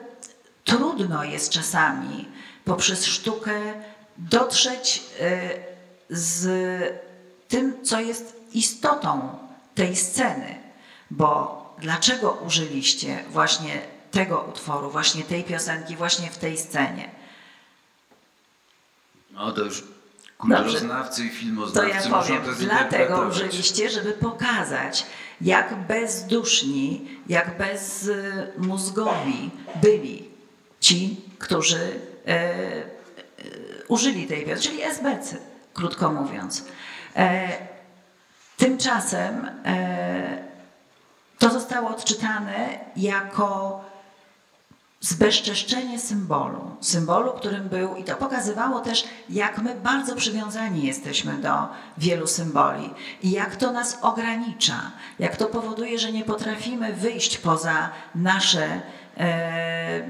[0.65, 2.29] trudno jest czasami
[2.65, 3.53] poprzez sztukę
[4.19, 5.76] dotrzeć e,
[6.11, 6.47] z
[7.49, 9.39] tym, co jest istotą
[9.75, 10.59] tej sceny,
[11.11, 17.11] bo dlaczego użyliście właśnie tego utworu, właśnie tej piosenki, właśnie w tej scenie?
[19.31, 19.85] No to już
[20.39, 25.07] kulturoznawcy i filmoznawcy to ja powiem, Dlatego użyliście, żeby pokazać,
[25.41, 29.51] jak bezduszni, jak bezmózgowi
[29.83, 30.29] byli
[30.81, 32.87] ci, którzy e, e,
[33.89, 35.37] użyli tej piosenki, czyli SBC
[35.77, 36.65] krótko mówiąc.
[37.17, 37.49] E,
[38.57, 40.45] tymczasem e,
[41.39, 43.81] to zostało odczytane jako
[45.01, 46.77] zbezczeszczenie symbolu.
[46.81, 52.95] Symbolu, którym był, i to pokazywało też, jak my bardzo przywiązani jesteśmy do wielu symboli
[53.23, 58.81] i jak to nas ogranicza, jak to powoduje, że nie potrafimy wyjść poza nasze
[59.17, 60.09] e,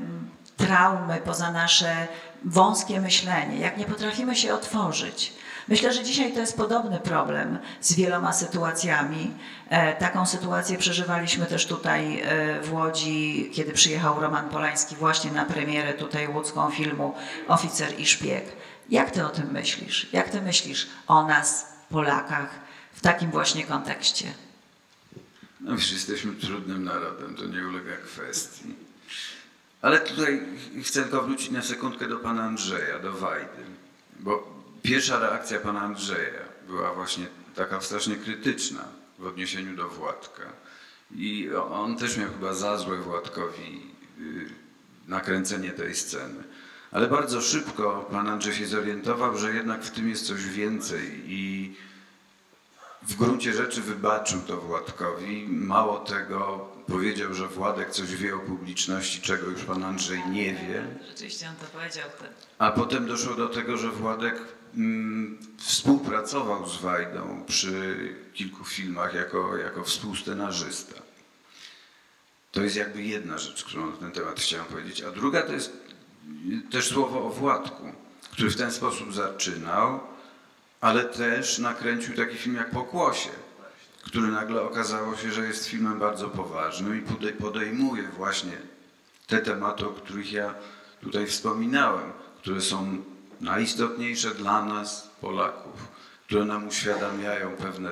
[0.56, 2.06] traumy, poza nasze
[2.44, 5.32] wąskie myślenie, jak nie potrafimy się otworzyć.
[5.68, 9.34] Myślę, że dzisiaj to jest podobny problem z wieloma sytuacjami.
[9.68, 15.44] E, taką sytuację przeżywaliśmy też tutaj e, w Łodzi, kiedy przyjechał Roman Polański właśnie na
[15.44, 17.14] premierę tutaj łódzką filmu
[17.48, 18.44] Oficer i Szpieg.
[18.90, 20.06] Jak ty o tym myślisz?
[20.12, 22.50] Jak ty myślisz o nas, Polakach,
[22.94, 24.26] w takim właśnie kontekście?
[25.60, 28.74] No wiesz, jesteśmy trudnym narodem, to nie ulega kwestii.
[29.82, 30.42] Ale tutaj
[30.84, 33.62] chcę tylko wrócić na sekundkę do pana Andrzeja, do Wajdy,
[34.20, 34.55] bo
[34.86, 38.84] Pierwsza reakcja pana Andrzeja była właśnie taka strasznie krytyczna
[39.18, 40.42] w odniesieniu do Władka.
[41.14, 44.46] I on też miał chyba za złe Władkowi y,
[45.08, 46.44] nakręcenie tej sceny.
[46.92, 51.74] Ale bardzo szybko pan Andrzej się zorientował, że jednak w tym jest coś więcej i
[53.02, 55.46] w gruncie rzeczy wybaczył to Władkowi.
[55.48, 60.84] Mało tego, powiedział, że Władek coś wie o publiczności, czego już pan Andrzej nie wie.
[61.08, 62.08] Rzeczywiście on to powiedział.
[62.58, 64.34] A potem doszło do tego, że Władek
[65.58, 67.96] współpracował z Wajdą przy
[68.34, 71.02] kilku filmach jako, jako współscenarzysta.
[72.52, 75.02] To jest jakby jedna rzecz, którą na ten temat chciałem powiedzieć.
[75.02, 75.72] A druga to jest
[76.70, 77.92] też słowo o Władku,
[78.32, 80.00] który w ten sposób zaczynał,
[80.80, 83.30] ale też nakręcił taki film jak Pokłosie,
[84.02, 88.58] który nagle okazało się, że jest filmem bardzo poważnym i podejmuje właśnie
[89.26, 90.54] te tematy, o których ja
[91.00, 93.04] tutaj wspominałem, które są
[93.40, 95.88] najistotniejsze dla nas, Polaków,
[96.26, 97.90] które nam uświadamiają pewne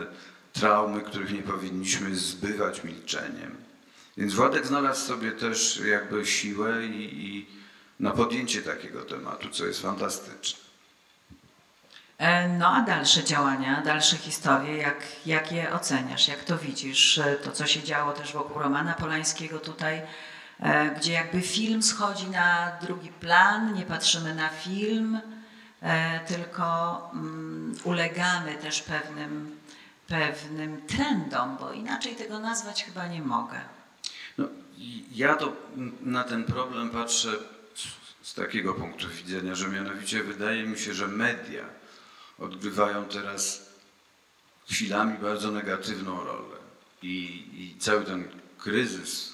[0.53, 3.57] traumy, których nie powinniśmy zbywać milczeniem.
[4.17, 7.47] Więc Władek znalazł sobie też jakby siłę i, i
[8.01, 10.65] na podjęcie takiego tematu, co jest fantastyczne.
[12.19, 17.19] E, no a dalsze działania, dalsze historie, jak, jak je oceniasz, jak to widzisz?
[17.19, 20.03] E, to, co się działo też wokół Romana Polańskiego tutaj,
[20.97, 25.21] gdzie jakby film schodzi na drugi plan, nie patrzymy na film,
[25.85, 29.57] E, tylko mm, ulegamy też pewnym
[30.09, 33.61] pewnym trendom, bo inaczej tego nazwać chyba nie mogę.
[34.39, 34.49] No,
[35.13, 35.53] ja to
[36.01, 37.31] na ten problem patrzę
[38.23, 41.65] z takiego punktu widzenia, że mianowicie wydaje mi się, że media
[42.39, 43.71] odgrywają teraz
[44.71, 46.57] chwilami bardzo negatywną rolę.
[47.03, 49.34] I, i cały ten kryzys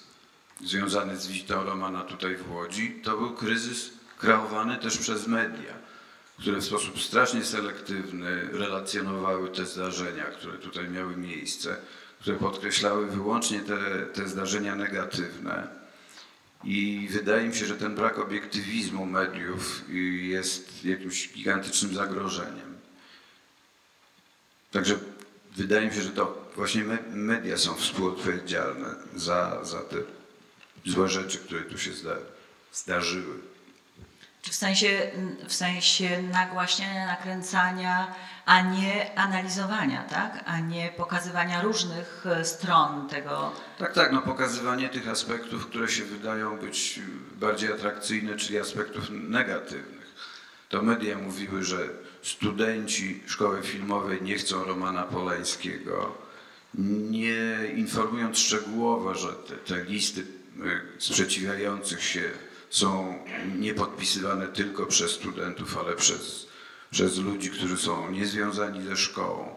[0.64, 5.74] związany z wizytą Romana tutaj w Łodzi, to był kryzys kreowany też przez media,
[6.38, 11.76] które w sposób strasznie selektywny relacjonowały te zdarzenia, które tutaj miały miejsce,
[12.20, 15.68] które podkreślały wyłącznie te, te zdarzenia negatywne.
[16.64, 19.84] I wydaje mi się, że ten brak obiektywizmu mediów
[20.20, 22.78] jest jakimś gigantycznym zagrożeniem.
[24.70, 24.98] Także
[25.56, 29.96] wydaje mi się, że to właśnie media są współodpowiedzialne za, za te
[30.86, 32.16] złe rzeczy, które tu się zda,
[32.72, 33.34] zdarzyły.
[34.42, 35.10] Czy w sensie,
[35.48, 38.14] w sensie nagłaśniania, nakręcania,
[38.46, 40.44] a nie analizowania, tak?
[40.46, 43.52] A nie pokazywania różnych e, stron tego.
[43.78, 47.00] Tak, tak, no pokazywanie tych aspektów, które się wydają być
[47.32, 50.14] bardziej atrakcyjne, czyli aspektów negatywnych.
[50.68, 51.88] To media mówiły, że
[52.22, 56.16] studenci szkoły filmowej nie chcą Romana Polańskiego,
[57.10, 60.39] nie informując szczegółowo, że te, te listy
[60.98, 62.30] sprzeciwiających się
[62.70, 63.18] są
[63.58, 66.46] niepodpisywane tylko przez studentów, ale przez,
[66.90, 69.56] przez ludzi, którzy są niezwiązani ze szkołą.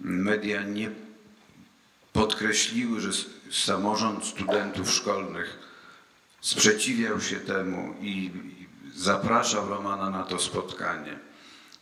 [0.00, 0.90] Media nie
[2.12, 3.10] podkreśliły, że
[3.50, 5.58] samorząd studentów szkolnych
[6.40, 8.30] sprzeciwiał się temu i
[8.94, 11.18] zapraszał Romana na to spotkanie.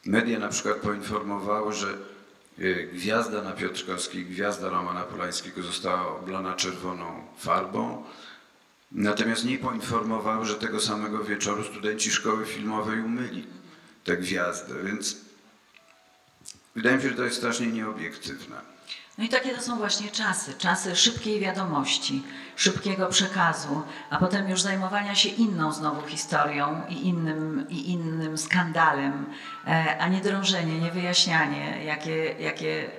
[0.05, 1.89] Media na przykład poinformowały, że
[2.59, 8.05] e, gwiazda na Piotrkowskiej, gwiazda Romana Polańskiego została oblana czerwoną farbą,
[8.93, 13.47] natomiast nie poinformowały, że tego samego wieczoru studenci szkoły filmowej umyli
[14.05, 15.17] tę gwiazdę, więc
[16.75, 18.77] wydaje mi się, że to jest strasznie nieobiektywne.
[19.19, 22.23] No i takie to są właśnie czasy, czasy szybkiej wiadomości,
[22.57, 29.27] szybkiego przekazu, a potem już zajmowania się inną znowu historią i innym, i innym skandalem,
[29.67, 32.91] e, a nie drążenie, nie wyjaśnianie, jakie, jakie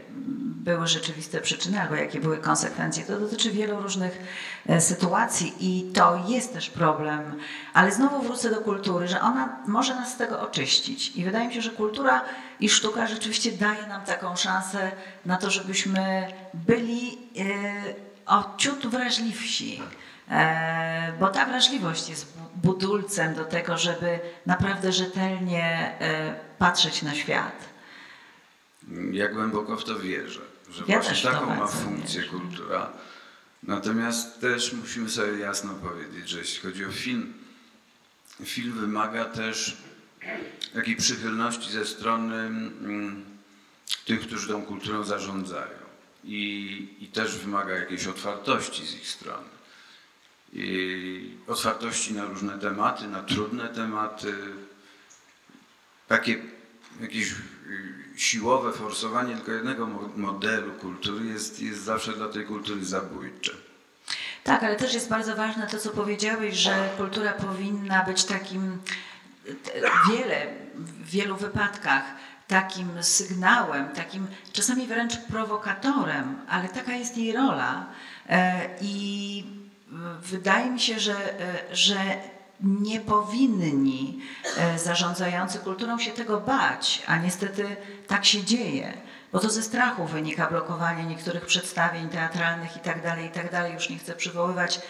[0.68, 3.04] były rzeczywiste przyczyny albo jakie były konsekwencje.
[3.04, 4.20] To dotyczy wielu różnych
[4.70, 7.22] e, sytuacji i to jest też problem.
[7.74, 11.16] Ale znowu wrócę do kultury, że ona może nas z tego oczyścić.
[11.16, 12.22] I wydaje mi się, że kultura
[12.60, 14.92] i sztuka rzeczywiście daje nam taką szansę
[15.26, 19.82] na to, żebyśmy byli e, o ciut wrażliwsi.
[20.30, 25.96] E, bo ta wrażliwość jest budulcem do tego, żeby naprawdę rzetelnie
[26.60, 27.66] patrzeć na świat.
[29.12, 32.90] Ja głęboko w to wierzę że ja właśnie taką ma funkcję kultura.
[33.64, 37.34] Natomiast też musimy sobie jasno powiedzieć, że jeśli chodzi o film,
[38.44, 39.78] film wymaga też
[40.74, 43.26] takiej przychylności ze strony mm,
[44.06, 45.77] tych, którzy tą kulturą zarządzają.
[46.28, 49.48] I, I też wymaga jakiejś otwartości z ich strony.
[50.54, 54.34] I otwartości na różne tematy, na trudne tematy,
[56.08, 56.38] takie
[57.02, 57.36] jakieś
[58.16, 63.52] siłowe forsowanie tylko jednego modelu kultury jest, jest zawsze dla tej kultury zabójcze.
[64.44, 68.78] Tak, ale też jest bardzo ważne to, co powiedziałeś, że kultura powinna być takim
[70.12, 72.04] wiele, w wielu wypadkach
[72.48, 77.86] takim sygnałem, takim czasami wręcz prowokatorem, ale taka jest jej rola.
[78.30, 79.44] E, I
[80.22, 81.98] wydaje mi się, że, e, że
[82.62, 84.20] nie powinni
[84.58, 87.76] e, zarządzający kulturą się tego bać, a niestety
[88.08, 88.94] tak się dzieje.
[89.32, 93.74] Bo to ze strachu wynika blokowanie niektórych przedstawień teatralnych i tak dalej, i tak.
[93.74, 94.82] Już nie chcę przywoływać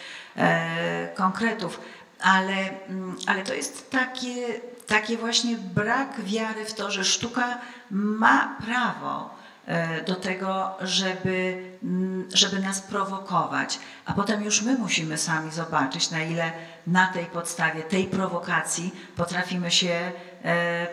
[1.15, 1.79] konkretów,
[2.21, 4.47] ale, mm, ale to jest takie,
[4.87, 7.57] takie właśnie brak wiary w to, że sztuka
[7.91, 13.79] ma prawo E, do tego, żeby, mm, żeby nas prowokować.
[14.05, 16.51] A potem już my musimy sami zobaczyć, na ile
[16.87, 20.11] na tej podstawie, tej prowokacji potrafimy się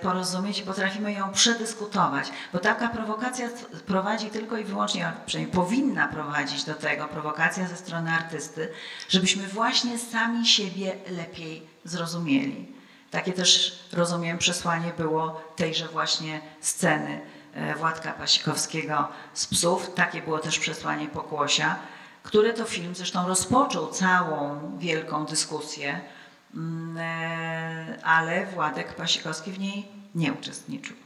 [0.03, 2.31] porozumieć i potrafimy ją przedyskutować.
[2.53, 3.49] Bo taka prowokacja
[3.87, 8.69] prowadzi tylko i wyłącznie, przynajmniej powinna prowadzić do tego, prowokacja ze strony artysty,
[9.09, 12.75] żebyśmy właśnie sami siebie lepiej zrozumieli.
[13.11, 17.21] Takie też, rozumiem, przesłanie było tejże właśnie sceny
[17.55, 19.95] E, Władka Pasikowskiego z Psów.
[19.95, 21.77] Takie było też przesłanie Pokłosia,
[22.23, 26.01] który to film zresztą rozpoczął całą wielką dyskusję, e,
[28.03, 30.97] ale Władek Pasikowski w niej nie uczestniczył.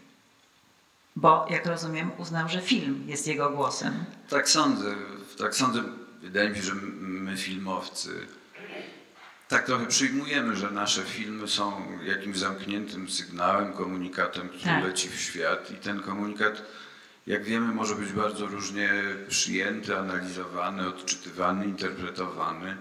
[1.17, 4.05] Bo, jak rozumiem, uznał, że film jest jego głosem.
[4.29, 4.95] Tak sądzę.
[5.39, 5.83] Tak sądzę.
[6.23, 8.27] Wydaje mi się, że my filmowcy
[9.49, 14.85] tak trochę przyjmujemy, że nasze filmy są jakimś zamkniętym sygnałem, komunikatem, który tak.
[14.85, 16.63] leci w świat i ten komunikat
[17.29, 18.91] jak wiemy, może być bardzo różnie
[19.29, 22.77] przyjęty, analizowany, odczytywany, interpretowany.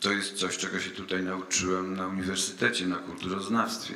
[0.00, 3.94] To jest coś, czego się tutaj nauczyłem na uniwersytecie, na kulturoznawstwie,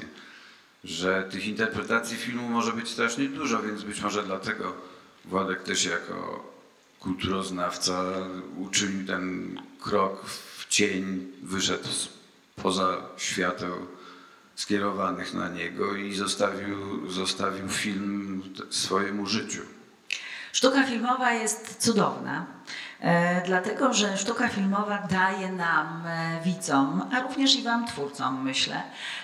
[0.85, 4.75] że tych interpretacji filmu może być strasznie dużo, więc być może dlatego
[5.25, 6.45] Władek też jako
[7.01, 8.03] kulturoznawca
[8.59, 11.89] uczynił ten krok w cień, wyszedł
[12.57, 13.87] poza świateł
[14.57, 19.63] skierowanych na niego i zostawił, zostawił film swojemu życiu.
[20.53, 22.47] Sztuka filmowa jest cudowna,
[23.47, 28.83] dlatego że sztuka filmowa daje nam, e, widzom, a również i Wam, twórcom, myślę,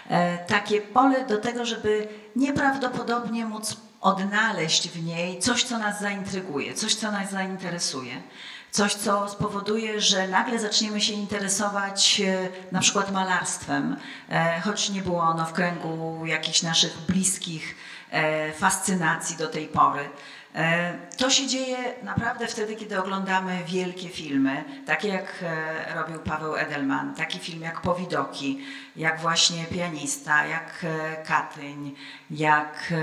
[0.08, 6.74] e, takie pole do tego, żeby nieprawdopodobnie móc odnaleźć w niej coś, co nas zaintryguje,
[6.74, 8.22] coś, co nas zainteresuje.
[8.70, 13.96] Coś, co spowoduje, że nagle zaczniemy się interesować e, na przykład malarstwem,
[14.28, 17.76] e, choć nie było ono w kręgu jakichś naszych bliskich
[18.10, 20.08] e, fascynacji do tej pory.
[20.54, 26.56] E, to się dzieje naprawdę wtedy, kiedy oglądamy wielkie filmy, takie jak e, robił Paweł
[26.56, 28.60] Edelman, taki film jak Powidoki,
[28.96, 31.94] jak właśnie Pianista, jak e, Katyń,
[32.30, 32.94] jak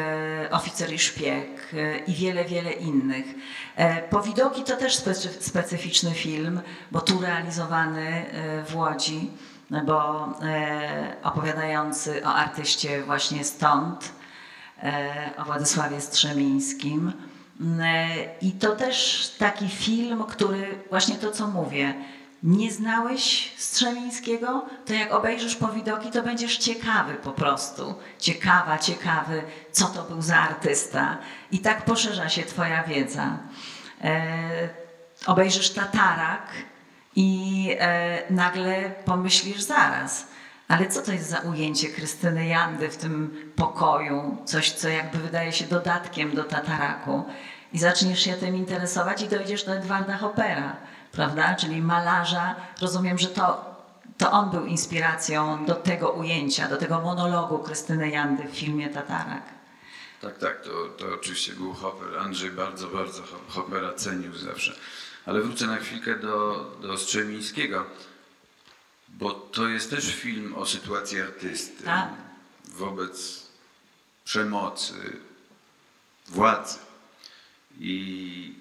[0.51, 1.71] Oficer i Szpieg
[2.07, 3.25] i wiele, wiele innych.
[4.09, 4.95] Powidoki to też
[5.39, 8.25] specyficzny film, bo tu realizowany
[8.67, 9.31] w Łodzi,
[9.85, 10.29] bo
[11.23, 14.11] opowiadający o artyście właśnie stąd,
[15.37, 17.13] o Władysławie Strzemińskim.
[17.81, 18.07] E,
[18.41, 21.93] I to też taki film, który właśnie to, co mówię,
[22.43, 27.95] nie znałeś Strzemińskiego, to jak obejrzysz po widoki, to będziesz ciekawy po prostu.
[28.19, 31.17] Ciekawa, ciekawy, co to był za artysta.
[31.51, 33.37] I tak poszerza się Twoja wiedza.
[34.03, 34.69] E,
[35.25, 36.47] obejrzysz Tatarak
[37.15, 40.27] i e, nagle pomyślisz zaraz,
[40.67, 44.37] ale co to jest za ujęcie Krystyny Jandy w tym pokoju?
[44.45, 47.25] Coś, co jakby wydaje się dodatkiem do tataraku.
[47.73, 50.75] I zaczniesz się tym interesować i dojdziesz do Edwarda Hoppera,
[51.11, 51.55] prawda?
[51.55, 52.55] Czyli malarza.
[52.81, 53.75] Rozumiem, że to,
[54.17, 59.43] to on był inspiracją do tego ujęcia, do tego monologu Krystyny Jandy w filmie Tatarak.
[60.21, 62.19] Tak, tak, to, to oczywiście był Hopper.
[62.19, 64.73] Andrzej bardzo, bardzo Hoppera cenił zawsze.
[65.25, 67.85] Ale wrócę na chwilkę do, do Strzemińskiego
[69.09, 72.09] bo to jest też film o sytuacji artysty tak.
[72.65, 73.47] wobec
[74.25, 74.93] przemocy,
[76.27, 76.77] władzy.
[77.79, 78.53] I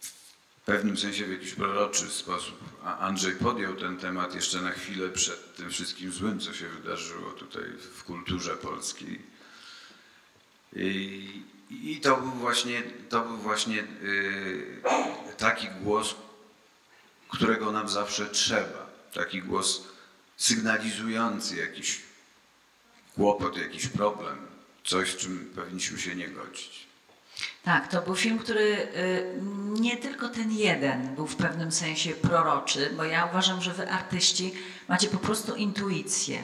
[0.00, 5.56] w pewnym sensie w jakiś proroczy sposób Andrzej podjął ten temat jeszcze na chwilę przed
[5.56, 7.64] tym wszystkim złym, co się wydarzyło tutaj
[7.94, 9.22] w kulturze polskiej.
[10.76, 14.82] I, i to był właśnie, to był właśnie yy,
[15.36, 16.14] taki głos,
[17.28, 18.83] którego nam zawsze trzeba
[19.14, 19.82] taki głos
[20.36, 22.00] sygnalizujący jakiś
[23.14, 24.36] kłopot, jakiś problem,
[24.84, 26.86] coś, z czym powinniśmy się nie godzić.
[27.64, 29.40] Tak, to był film, który y,
[29.80, 34.54] nie tylko ten jeden był w pewnym sensie proroczy, bo ja uważam, że wy artyści
[34.88, 36.42] macie po prostu intuicję,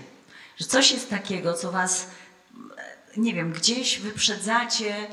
[0.57, 2.11] że coś jest takiego, co was,
[3.17, 5.07] nie wiem, gdzieś wyprzedzacie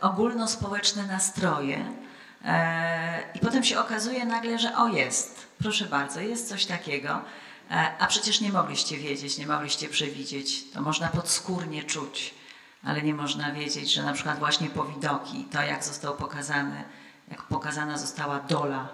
[0.00, 1.92] ogólnospołeczne nastroje
[3.34, 7.20] i potem się okazuje nagle, że o jest, Proszę bardzo, jest coś takiego,
[7.70, 10.70] e, a przecież nie mogliście wiedzieć, nie mogliście przewidzieć.
[10.70, 12.34] To można podskórnie czuć,
[12.84, 16.84] ale nie można wiedzieć, że na przykład właśnie powidoki, to jak został pokazany,
[17.30, 18.88] jak pokazana została dola,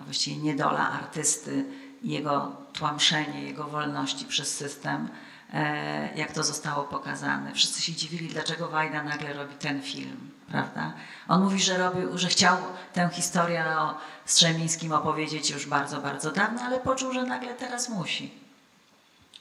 [0.00, 1.64] a właściwie niedola artysty,
[2.02, 5.08] jego tłamszenie, jego wolności przez system,
[5.52, 7.54] e, jak to zostało pokazane.
[7.54, 10.92] Wszyscy się dziwili, dlaczego Wajda nagle robi ten film, prawda?
[11.28, 12.56] On mówi, że, robił, że chciał
[12.92, 18.30] tę historię o Strzemińskim opowiedzieć już bardzo, bardzo dawno, ale poczuł, że nagle teraz musi.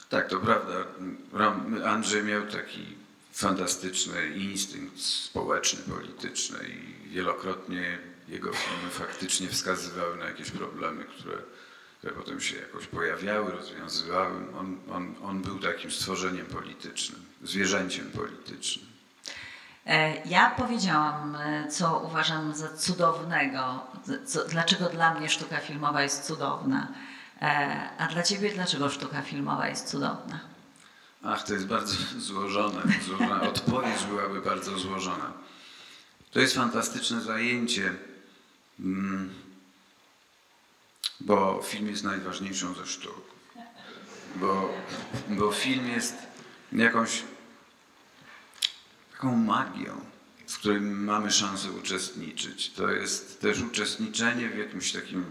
[0.10, 0.74] Tak, to prawda.
[1.86, 2.96] Andrzej miał taki
[3.34, 7.98] fantastyczny instynkt społeczny, polityczny i wielokrotnie
[8.28, 11.38] jego filmy faktycznie wskazywały na jakieś problemy, które,
[11.98, 14.36] które potem się jakoś pojawiały, rozwiązywały.
[14.60, 18.97] On, on, on był takim stworzeniem politycznym, zwierzęciem politycznym.
[19.88, 23.88] E, ja powiedziałam, e, co uważam za cudownego,
[24.26, 26.88] co, dlaczego dla mnie sztuka filmowa jest cudowna.
[27.42, 30.40] E, a dla ciebie dlaczego sztuka filmowa jest cudowna?
[31.24, 31.96] Ach, to jest bardzo
[32.30, 32.82] złożone.
[33.06, 33.42] złożona.
[33.50, 35.34] Odpowiedź byłaby bardzo złożona.
[36.32, 37.94] To jest fantastyczne zajęcie,
[38.80, 39.34] mm,
[41.20, 43.22] bo film jest najważniejszą ze sztuk.
[44.36, 44.70] Bo,
[45.30, 46.16] bo film jest
[46.72, 47.24] jakąś
[49.18, 50.02] taką magią,
[50.48, 52.72] w której mamy szansę uczestniczyć.
[52.72, 55.26] To jest też uczestniczenie w jakimś takim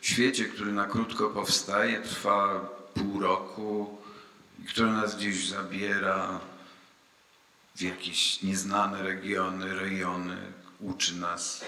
[0.00, 2.60] świecie, który na krótko powstaje, trwa
[2.94, 3.98] pół roku
[4.62, 6.40] i który nas gdzieś zabiera
[7.76, 10.36] w jakieś nieznane regiony, rejony,
[10.80, 11.64] uczy nas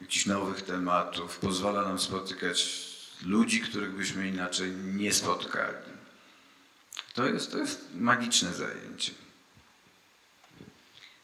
[0.00, 2.88] jakichś nowych tematów, pozwala nam spotykać
[3.22, 5.92] ludzi, których byśmy inaczej nie spotkali.
[7.14, 9.12] To jest, to jest magiczne zajęcie.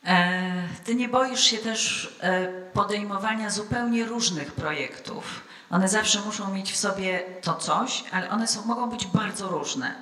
[0.05, 5.45] E, ty nie boisz się też e, podejmowania zupełnie różnych projektów.
[5.71, 9.95] One zawsze muszą mieć w sobie to coś, ale one są, mogą być bardzo różne.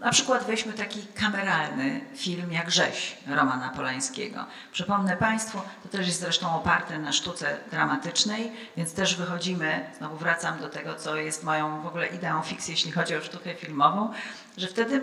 [0.00, 4.46] Na przykład weźmy taki kameralny film jak Rzeź Romana Polańskiego.
[4.72, 10.58] Przypomnę Państwu, to też jest zresztą oparte na sztuce dramatycznej, więc też wychodzimy, znowu wracam
[10.58, 14.12] do tego, co jest moją w ogóle ideą fikcji, jeśli chodzi o sztukę filmową,
[14.56, 15.02] że wtedy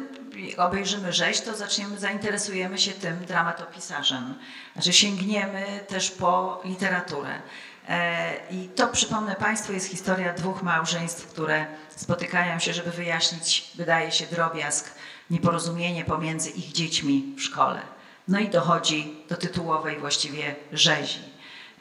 [0.57, 4.35] obejrzymy Rzeź, to zaczniemy, zainteresujemy się tym dramatopisarzem.
[4.73, 7.41] Znaczy sięgniemy też po literaturę.
[7.89, 11.65] E, I to, przypomnę Państwu, jest historia dwóch małżeństw, które
[11.95, 14.91] spotykają się, żeby wyjaśnić, wydaje się, drobiazg,
[15.29, 17.81] nieporozumienie pomiędzy ich dziećmi w szkole.
[18.27, 21.19] No i dochodzi do tytułowej właściwie rzezi.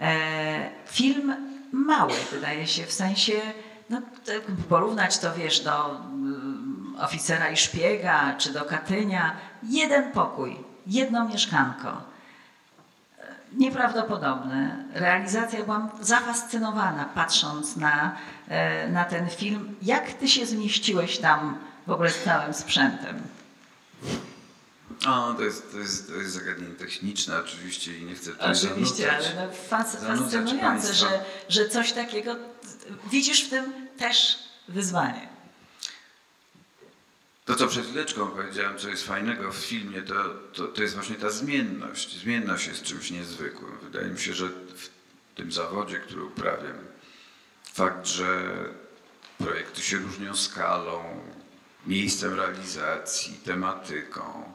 [0.01, 1.37] E, film
[1.73, 3.33] mały, wydaje się, w sensie,
[3.91, 4.03] no,
[4.69, 9.37] porównać to, wiesz, do mm, oficera i szpiega, czy do Katynia.
[9.63, 10.57] Jeden pokój,
[10.87, 12.15] jedno mieszkanko
[13.57, 14.85] nieprawdopodobne.
[14.95, 18.13] Realizacja, byłam zafascynowana patrząc na, e,
[18.89, 19.75] na ten film.
[19.83, 23.23] Jak ty się zmieściłeś tam w ogóle z całym sprzętem?
[25.07, 29.07] O, to jest, to jest, to jest zagadnienie techniczne oczywiście i nie chcę tutaj Oczywiście,
[29.07, 32.37] zanudzać, ale no fascynujące, że, że coś takiego,
[33.11, 34.39] widzisz w tym też
[34.69, 35.29] wyzwanie.
[37.45, 40.15] To, co przed chwileczką powiedziałem, co jest fajnego w filmie, to,
[40.53, 42.21] to, to jest właśnie ta zmienność.
[42.21, 43.79] Zmienność jest czymś niezwykłym.
[43.83, 44.89] Wydaje mi się, że w
[45.35, 46.79] tym zawodzie, który uprawiam,
[47.75, 48.55] fakt, że
[49.39, 51.21] projekty się różnią skalą,
[51.87, 54.53] miejscem realizacji, tematyką,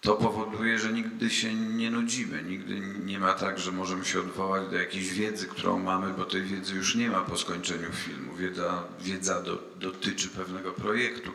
[0.00, 2.42] to powoduje, że nigdy się nie nudzimy.
[2.42, 6.42] Nigdy nie ma tak, że możemy się odwołać do jakiejś wiedzy, którą mamy, bo tej
[6.42, 8.34] wiedzy już nie ma po skończeniu filmu.
[8.34, 11.32] Wiedza, wiedza do, dotyczy pewnego projektu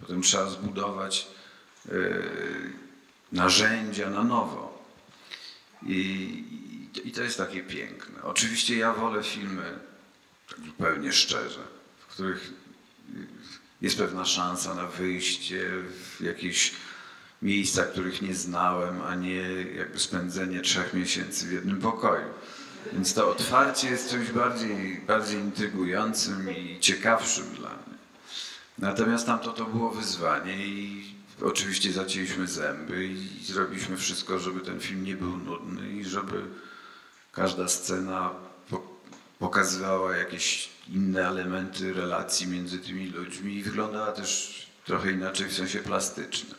[0.00, 1.28] Potem trzeba zbudować
[1.88, 1.92] e,
[3.32, 4.84] narzędzia na nowo.
[5.82, 6.44] I,
[7.04, 8.22] I to jest takie piękne.
[8.22, 9.78] Oczywiście ja wolę filmy,
[10.66, 11.60] zupełnie szczerze,
[11.98, 12.52] w których
[13.80, 15.70] jest pewna szansa na wyjście
[16.16, 16.72] w jakieś
[17.42, 19.42] miejsca, których nie znałem, a nie
[19.76, 22.26] jakby spędzenie trzech miesięcy w jednym pokoju.
[22.92, 27.98] Więc to otwarcie jest czymś bardziej, bardziej intrygującym i ciekawszym dla mnie.
[28.78, 31.04] Natomiast tamto to było wyzwanie i
[31.42, 36.42] oczywiście zacięliśmy zęby i zrobiliśmy wszystko, żeby ten film nie był nudny i żeby
[37.32, 38.30] każda scena
[39.38, 45.78] pokazywała jakieś inne elementy relacji między tymi ludźmi i wyglądała też trochę inaczej w sensie
[45.78, 46.54] plastycznym.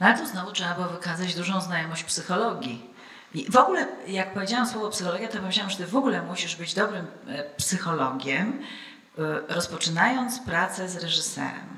[0.00, 2.90] No ale tu znowu trzeba było wykazać dużą znajomość psychologii.
[3.34, 6.74] I w ogóle, jak powiedziałam słowo psychologia, to pomyślałam, że ty w ogóle musisz być
[6.74, 8.62] dobrym e, psychologiem,
[9.18, 11.68] Y, rozpoczynając pracę z reżyserem,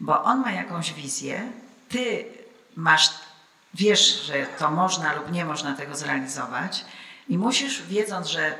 [0.00, 1.52] bo on ma jakąś wizję,
[1.88, 2.24] ty
[2.76, 3.10] masz,
[3.74, 6.84] wiesz, że to można lub nie można tego zrealizować
[7.28, 8.58] i musisz, wiedząc, że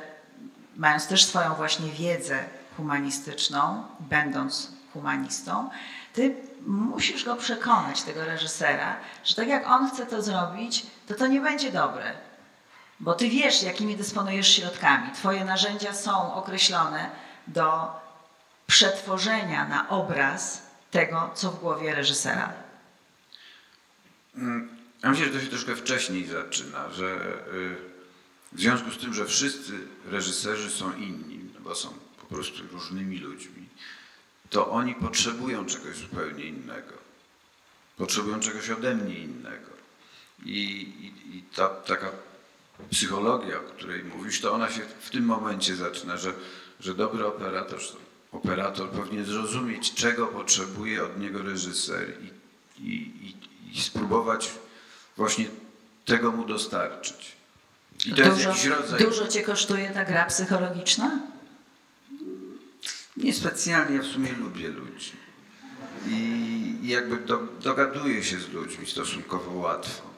[0.78, 2.44] mając też swoją właśnie wiedzę
[2.76, 5.70] humanistyczną, będąc humanistą,
[6.12, 6.34] ty
[6.66, 11.40] musisz go przekonać, tego reżysera, że tak jak on chce to zrobić, to to nie
[11.40, 12.12] będzie dobre.
[13.00, 15.12] Bo ty wiesz, jakimi dysponujesz środkami.
[15.12, 17.10] Twoje narzędzia są określone
[17.46, 17.90] do
[18.66, 22.52] przetworzenia na obraz tego, co w głowie reżysera?
[24.34, 24.68] Mm,
[25.02, 27.04] ja myślę, że to się troszkę wcześniej zaczyna, że
[27.54, 27.87] y,
[28.52, 29.72] w związku z tym, że wszyscy
[30.04, 31.88] reżyserzy są inni, no bo są
[32.20, 33.68] po prostu różnymi ludźmi,
[34.50, 36.94] to oni potrzebują czegoś zupełnie innego.
[37.96, 39.70] Potrzebują czegoś ode mnie innego.
[40.44, 42.10] I, i, i ta taka
[42.90, 46.32] psychologia, o której mówisz, to ona się w tym momencie zaczyna, że,
[46.80, 47.80] że dobry operator,
[48.32, 52.30] operator powinien zrozumieć, czego potrzebuje od niego reżyser i,
[52.82, 52.94] i,
[53.26, 53.36] i,
[53.72, 54.50] i spróbować
[55.16, 55.46] właśnie
[56.04, 57.37] tego mu dostarczyć.
[58.06, 59.00] I to dużo, jest rodzaj...
[59.00, 61.20] Dużo cię kosztuje ta gra psychologiczna?
[63.16, 65.12] Niespecjalnie, ja w sumie lubię ludzi.
[66.06, 70.08] I jakby do, dogaduję się z ludźmi stosunkowo łatwo.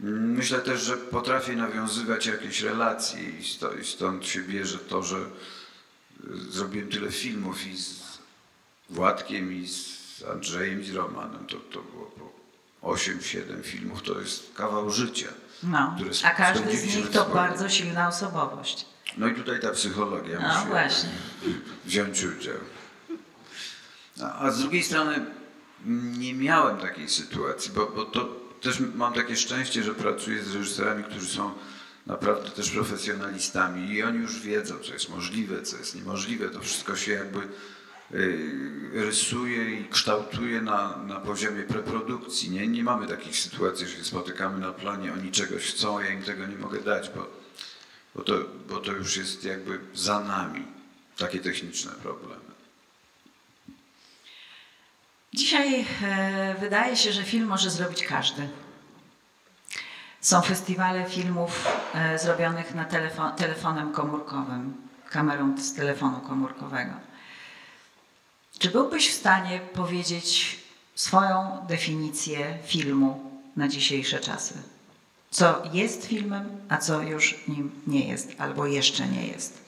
[0.00, 3.20] Myślę też, że potrafię nawiązywać jakieś relacje
[3.80, 5.16] i stąd się bierze to, że
[6.50, 8.06] zrobiłem tyle filmów i z
[8.90, 11.46] Władkiem, i z Andrzejem, i z Romanem.
[11.46, 12.32] To, to było po
[12.86, 15.28] 8-7 filmów, to jest kawał życia.
[15.62, 18.86] No, a każdy z nich to bardzo silna osobowość.
[19.16, 21.08] No i tutaj ta psychologia no, musi właśnie.
[21.84, 22.58] wziąć udział.
[24.22, 25.26] A, a z drugiej strony
[26.18, 28.28] nie miałem takiej sytuacji, bo, bo to
[28.60, 31.52] też mam takie szczęście, że pracuję z reżyserami, którzy są
[32.06, 36.50] naprawdę też profesjonalistami i oni już wiedzą, co jest możliwe, co jest niemożliwe.
[36.50, 37.48] To wszystko się jakby
[38.92, 42.50] rysuje i kształtuje na, na poziomie preprodukcji.
[42.50, 46.22] Nie, nie mamy takich sytuacji, że się spotykamy na planie, oni czegoś chcą, ja im
[46.22, 47.26] tego nie mogę dać, bo,
[48.14, 48.32] bo, to,
[48.68, 50.66] bo to już jest jakby za nami.
[51.16, 52.46] Takie techniczne problemy.
[55.34, 58.48] Dzisiaj e, wydaje się, że film może zrobić każdy.
[60.20, 64.74] Są festiwale filmów e, zrobionych na telefon, telefonem komórkowym,
[65.10, 66.92] kamerą z telefonu komórkowego.
[68.58, 70.58] Czy byłbyś w stanie powiedzieć
[70.94, 74.54] swoją definicję filmu na dzisiejsze czasy?
[75.30, 79.58] Co jest filmem, a co już nim nie jest, albo jeszcze nie jest?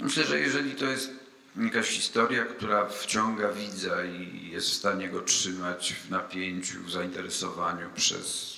[0.00, 1.10] Myślę, że jeżeli to jest
[1.56, 7.90] jakaś historia, która wciąga widza i jest w stanie go trzymać w napięciu, w zainteresowaniu
[7.94, 8.56] przez,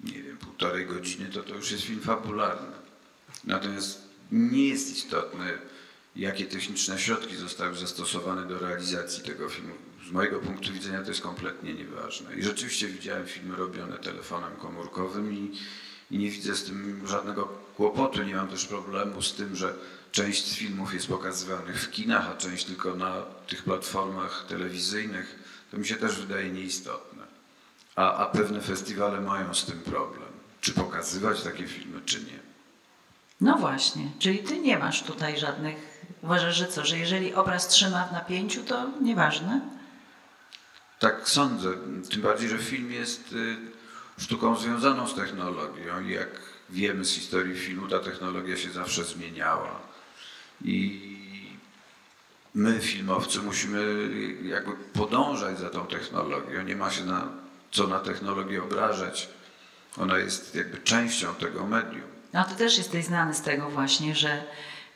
[0.00, 2.76] nie wiem, półtorej godziny, to to już jest film fabularny.
[3.44, 5.58] Natomiast nie jest istotne,
[6.16, 9.74] jakie techniczne środki zostały zastosowane do realizacji tego filmu.
[10.08, 12.34] Z mojego punktu widzenia to jest kompletnie nieważne.
[12.34, 15.58] I rzeczywiście widziałem filmy robione telefonem komórkowym i,
[16.10, 18.22] i nie widzę z tym żadnego kłopotu.
[18.22, 19.74] Nie mam też problemu z tym, że
[20.12, 25.38] część z filmów jest pokazywanych w kinach, a część tylko na tych platformach telewizyjnych.
[25.70, 27.22] To mi się też wydaje nieistotne.
[27.96, 30.28] A, a pewne festiwale mają z tym problem.
[30.60, 32.38] Czy pokazywać takie filmy, czy nie.
[33.40, 35.95] No właśnie, czyli ty nie masz tutaj żadnych.
[36.22, 39.60] Uważasz, że co, że jeżeli obraz trzyma w napięciu, to nieważne?
[40.98, 41.68] Tak sądzę.
[42.10, 43.56] Tym bardziej, że film jest y,
[44.18, 46.28] sztuką związaną z technologią i jak
[46.70, 49.80] wiemy z historii filmu, ta technologia się zawsze zmieniała.
[50.64, 51.00] I
[52.54, 54.08] my, filmowcy, musimy
[54.42, 56.62] jakby podążać za tą technologią.
[56.62, 57.28] Nie ma się na,
[57.72, 59.28] co na technologię obrażać.
[59.98, 62.02] Ona jest jakby częścią tego medium.
[62.32, 64.44] No ty też jesteś znany z tego właśnie, że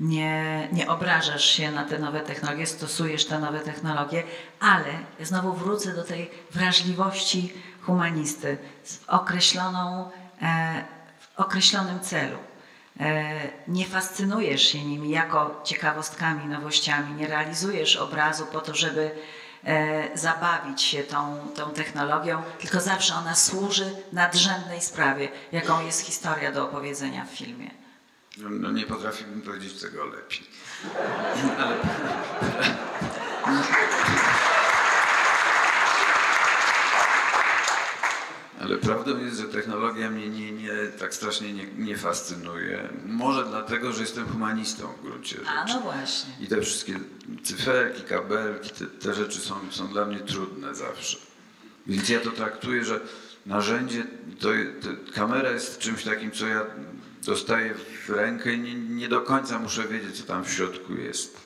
[0.01, 4.23] nie, nie obrażasz się na te nowe technologie, stosujesz te nowe technologie,
[4.61, 10.11] ale znowu wrócę do tej wrażliwości humanisty z określoną,
[10.43, 10.85] e,
[11.21, 12.39] w określonym celu.
[13.01, 13.33] E,
[13.69, 19.11] nie fascynujesz się nimi jako ciekawostkami, nowościami, nie realizujesz obrazu po to, żeby
[19.65, 26.53] e, zabawić się tą, tą technologią, tylko zawsze ona służy nadrzędnej sprawie, jaką jest historia
[26.53, 27.80] do opowiedzenia w filmie.
[28.51, 30.41] No nie potrafiłbym powiedzieć tego lepiej.
[31.59, 31.77] Ale...
[38.61, 42.89] Ale prawdą jest, że technologia mnie nie, nie, tak strasznie nie, nie fascynuje.
[43.07, 45.51] Może dlatego, że jestem humanistą w gruncie rzeczy.
[45.51, 46.31] A no właśnie.
[46.41, 47.01] I te wszystkie
[47.43, 51.19] cyferki, kabelki, te, te rzeczy są, są dla mnie trudne zawsze.
[51.87, 53.01] Więc ja to traktuję, że
[53.47, 54.05] narzędzie,
[54.41, 54.49] to,
[54.83, 56.67] to, kamera jest czymś takim, co ja
[57.25, 61.37] dostaję w rękę i nie, nie do końca muszę wiedzieć, co tam w środku jest.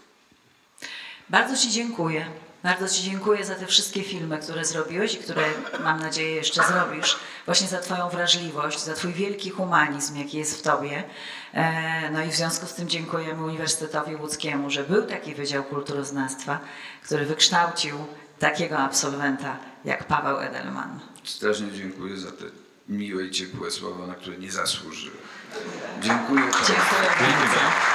[1.31, 2.27] Bardzo Ci dziękuję.
[2.63, 5.43] Bardzo Ci dziękuję za te wszystkie filmy, które zrobiłeś i które
[5.83, 7.17] mam nadzieję jeszcze zrobisz.
[7.47, 11.05] Właśnie za Twoją wrażliwość, za Twój wielki humanizm, jaki jest w Tobie.
[11.55, 16.61] E, no i w związku z tym dziękujemy Uniwersytetowi Łódzkiemu, że był taki Wydział Kulturoznawstwa,
[17.03, 17.97] który wykształcił
[18.39, 21.01] takiego absolwenta jak Paweł Edelman.
[21.25, 22.45] Strasznie dziękuję za te
[22.89, 25.17] miłe i ciepłe słowa, na które nie zasłużyłem.
[26.01, 26.43] Dziękuję.
[26.67, 27.94] Dziękuję bardzo.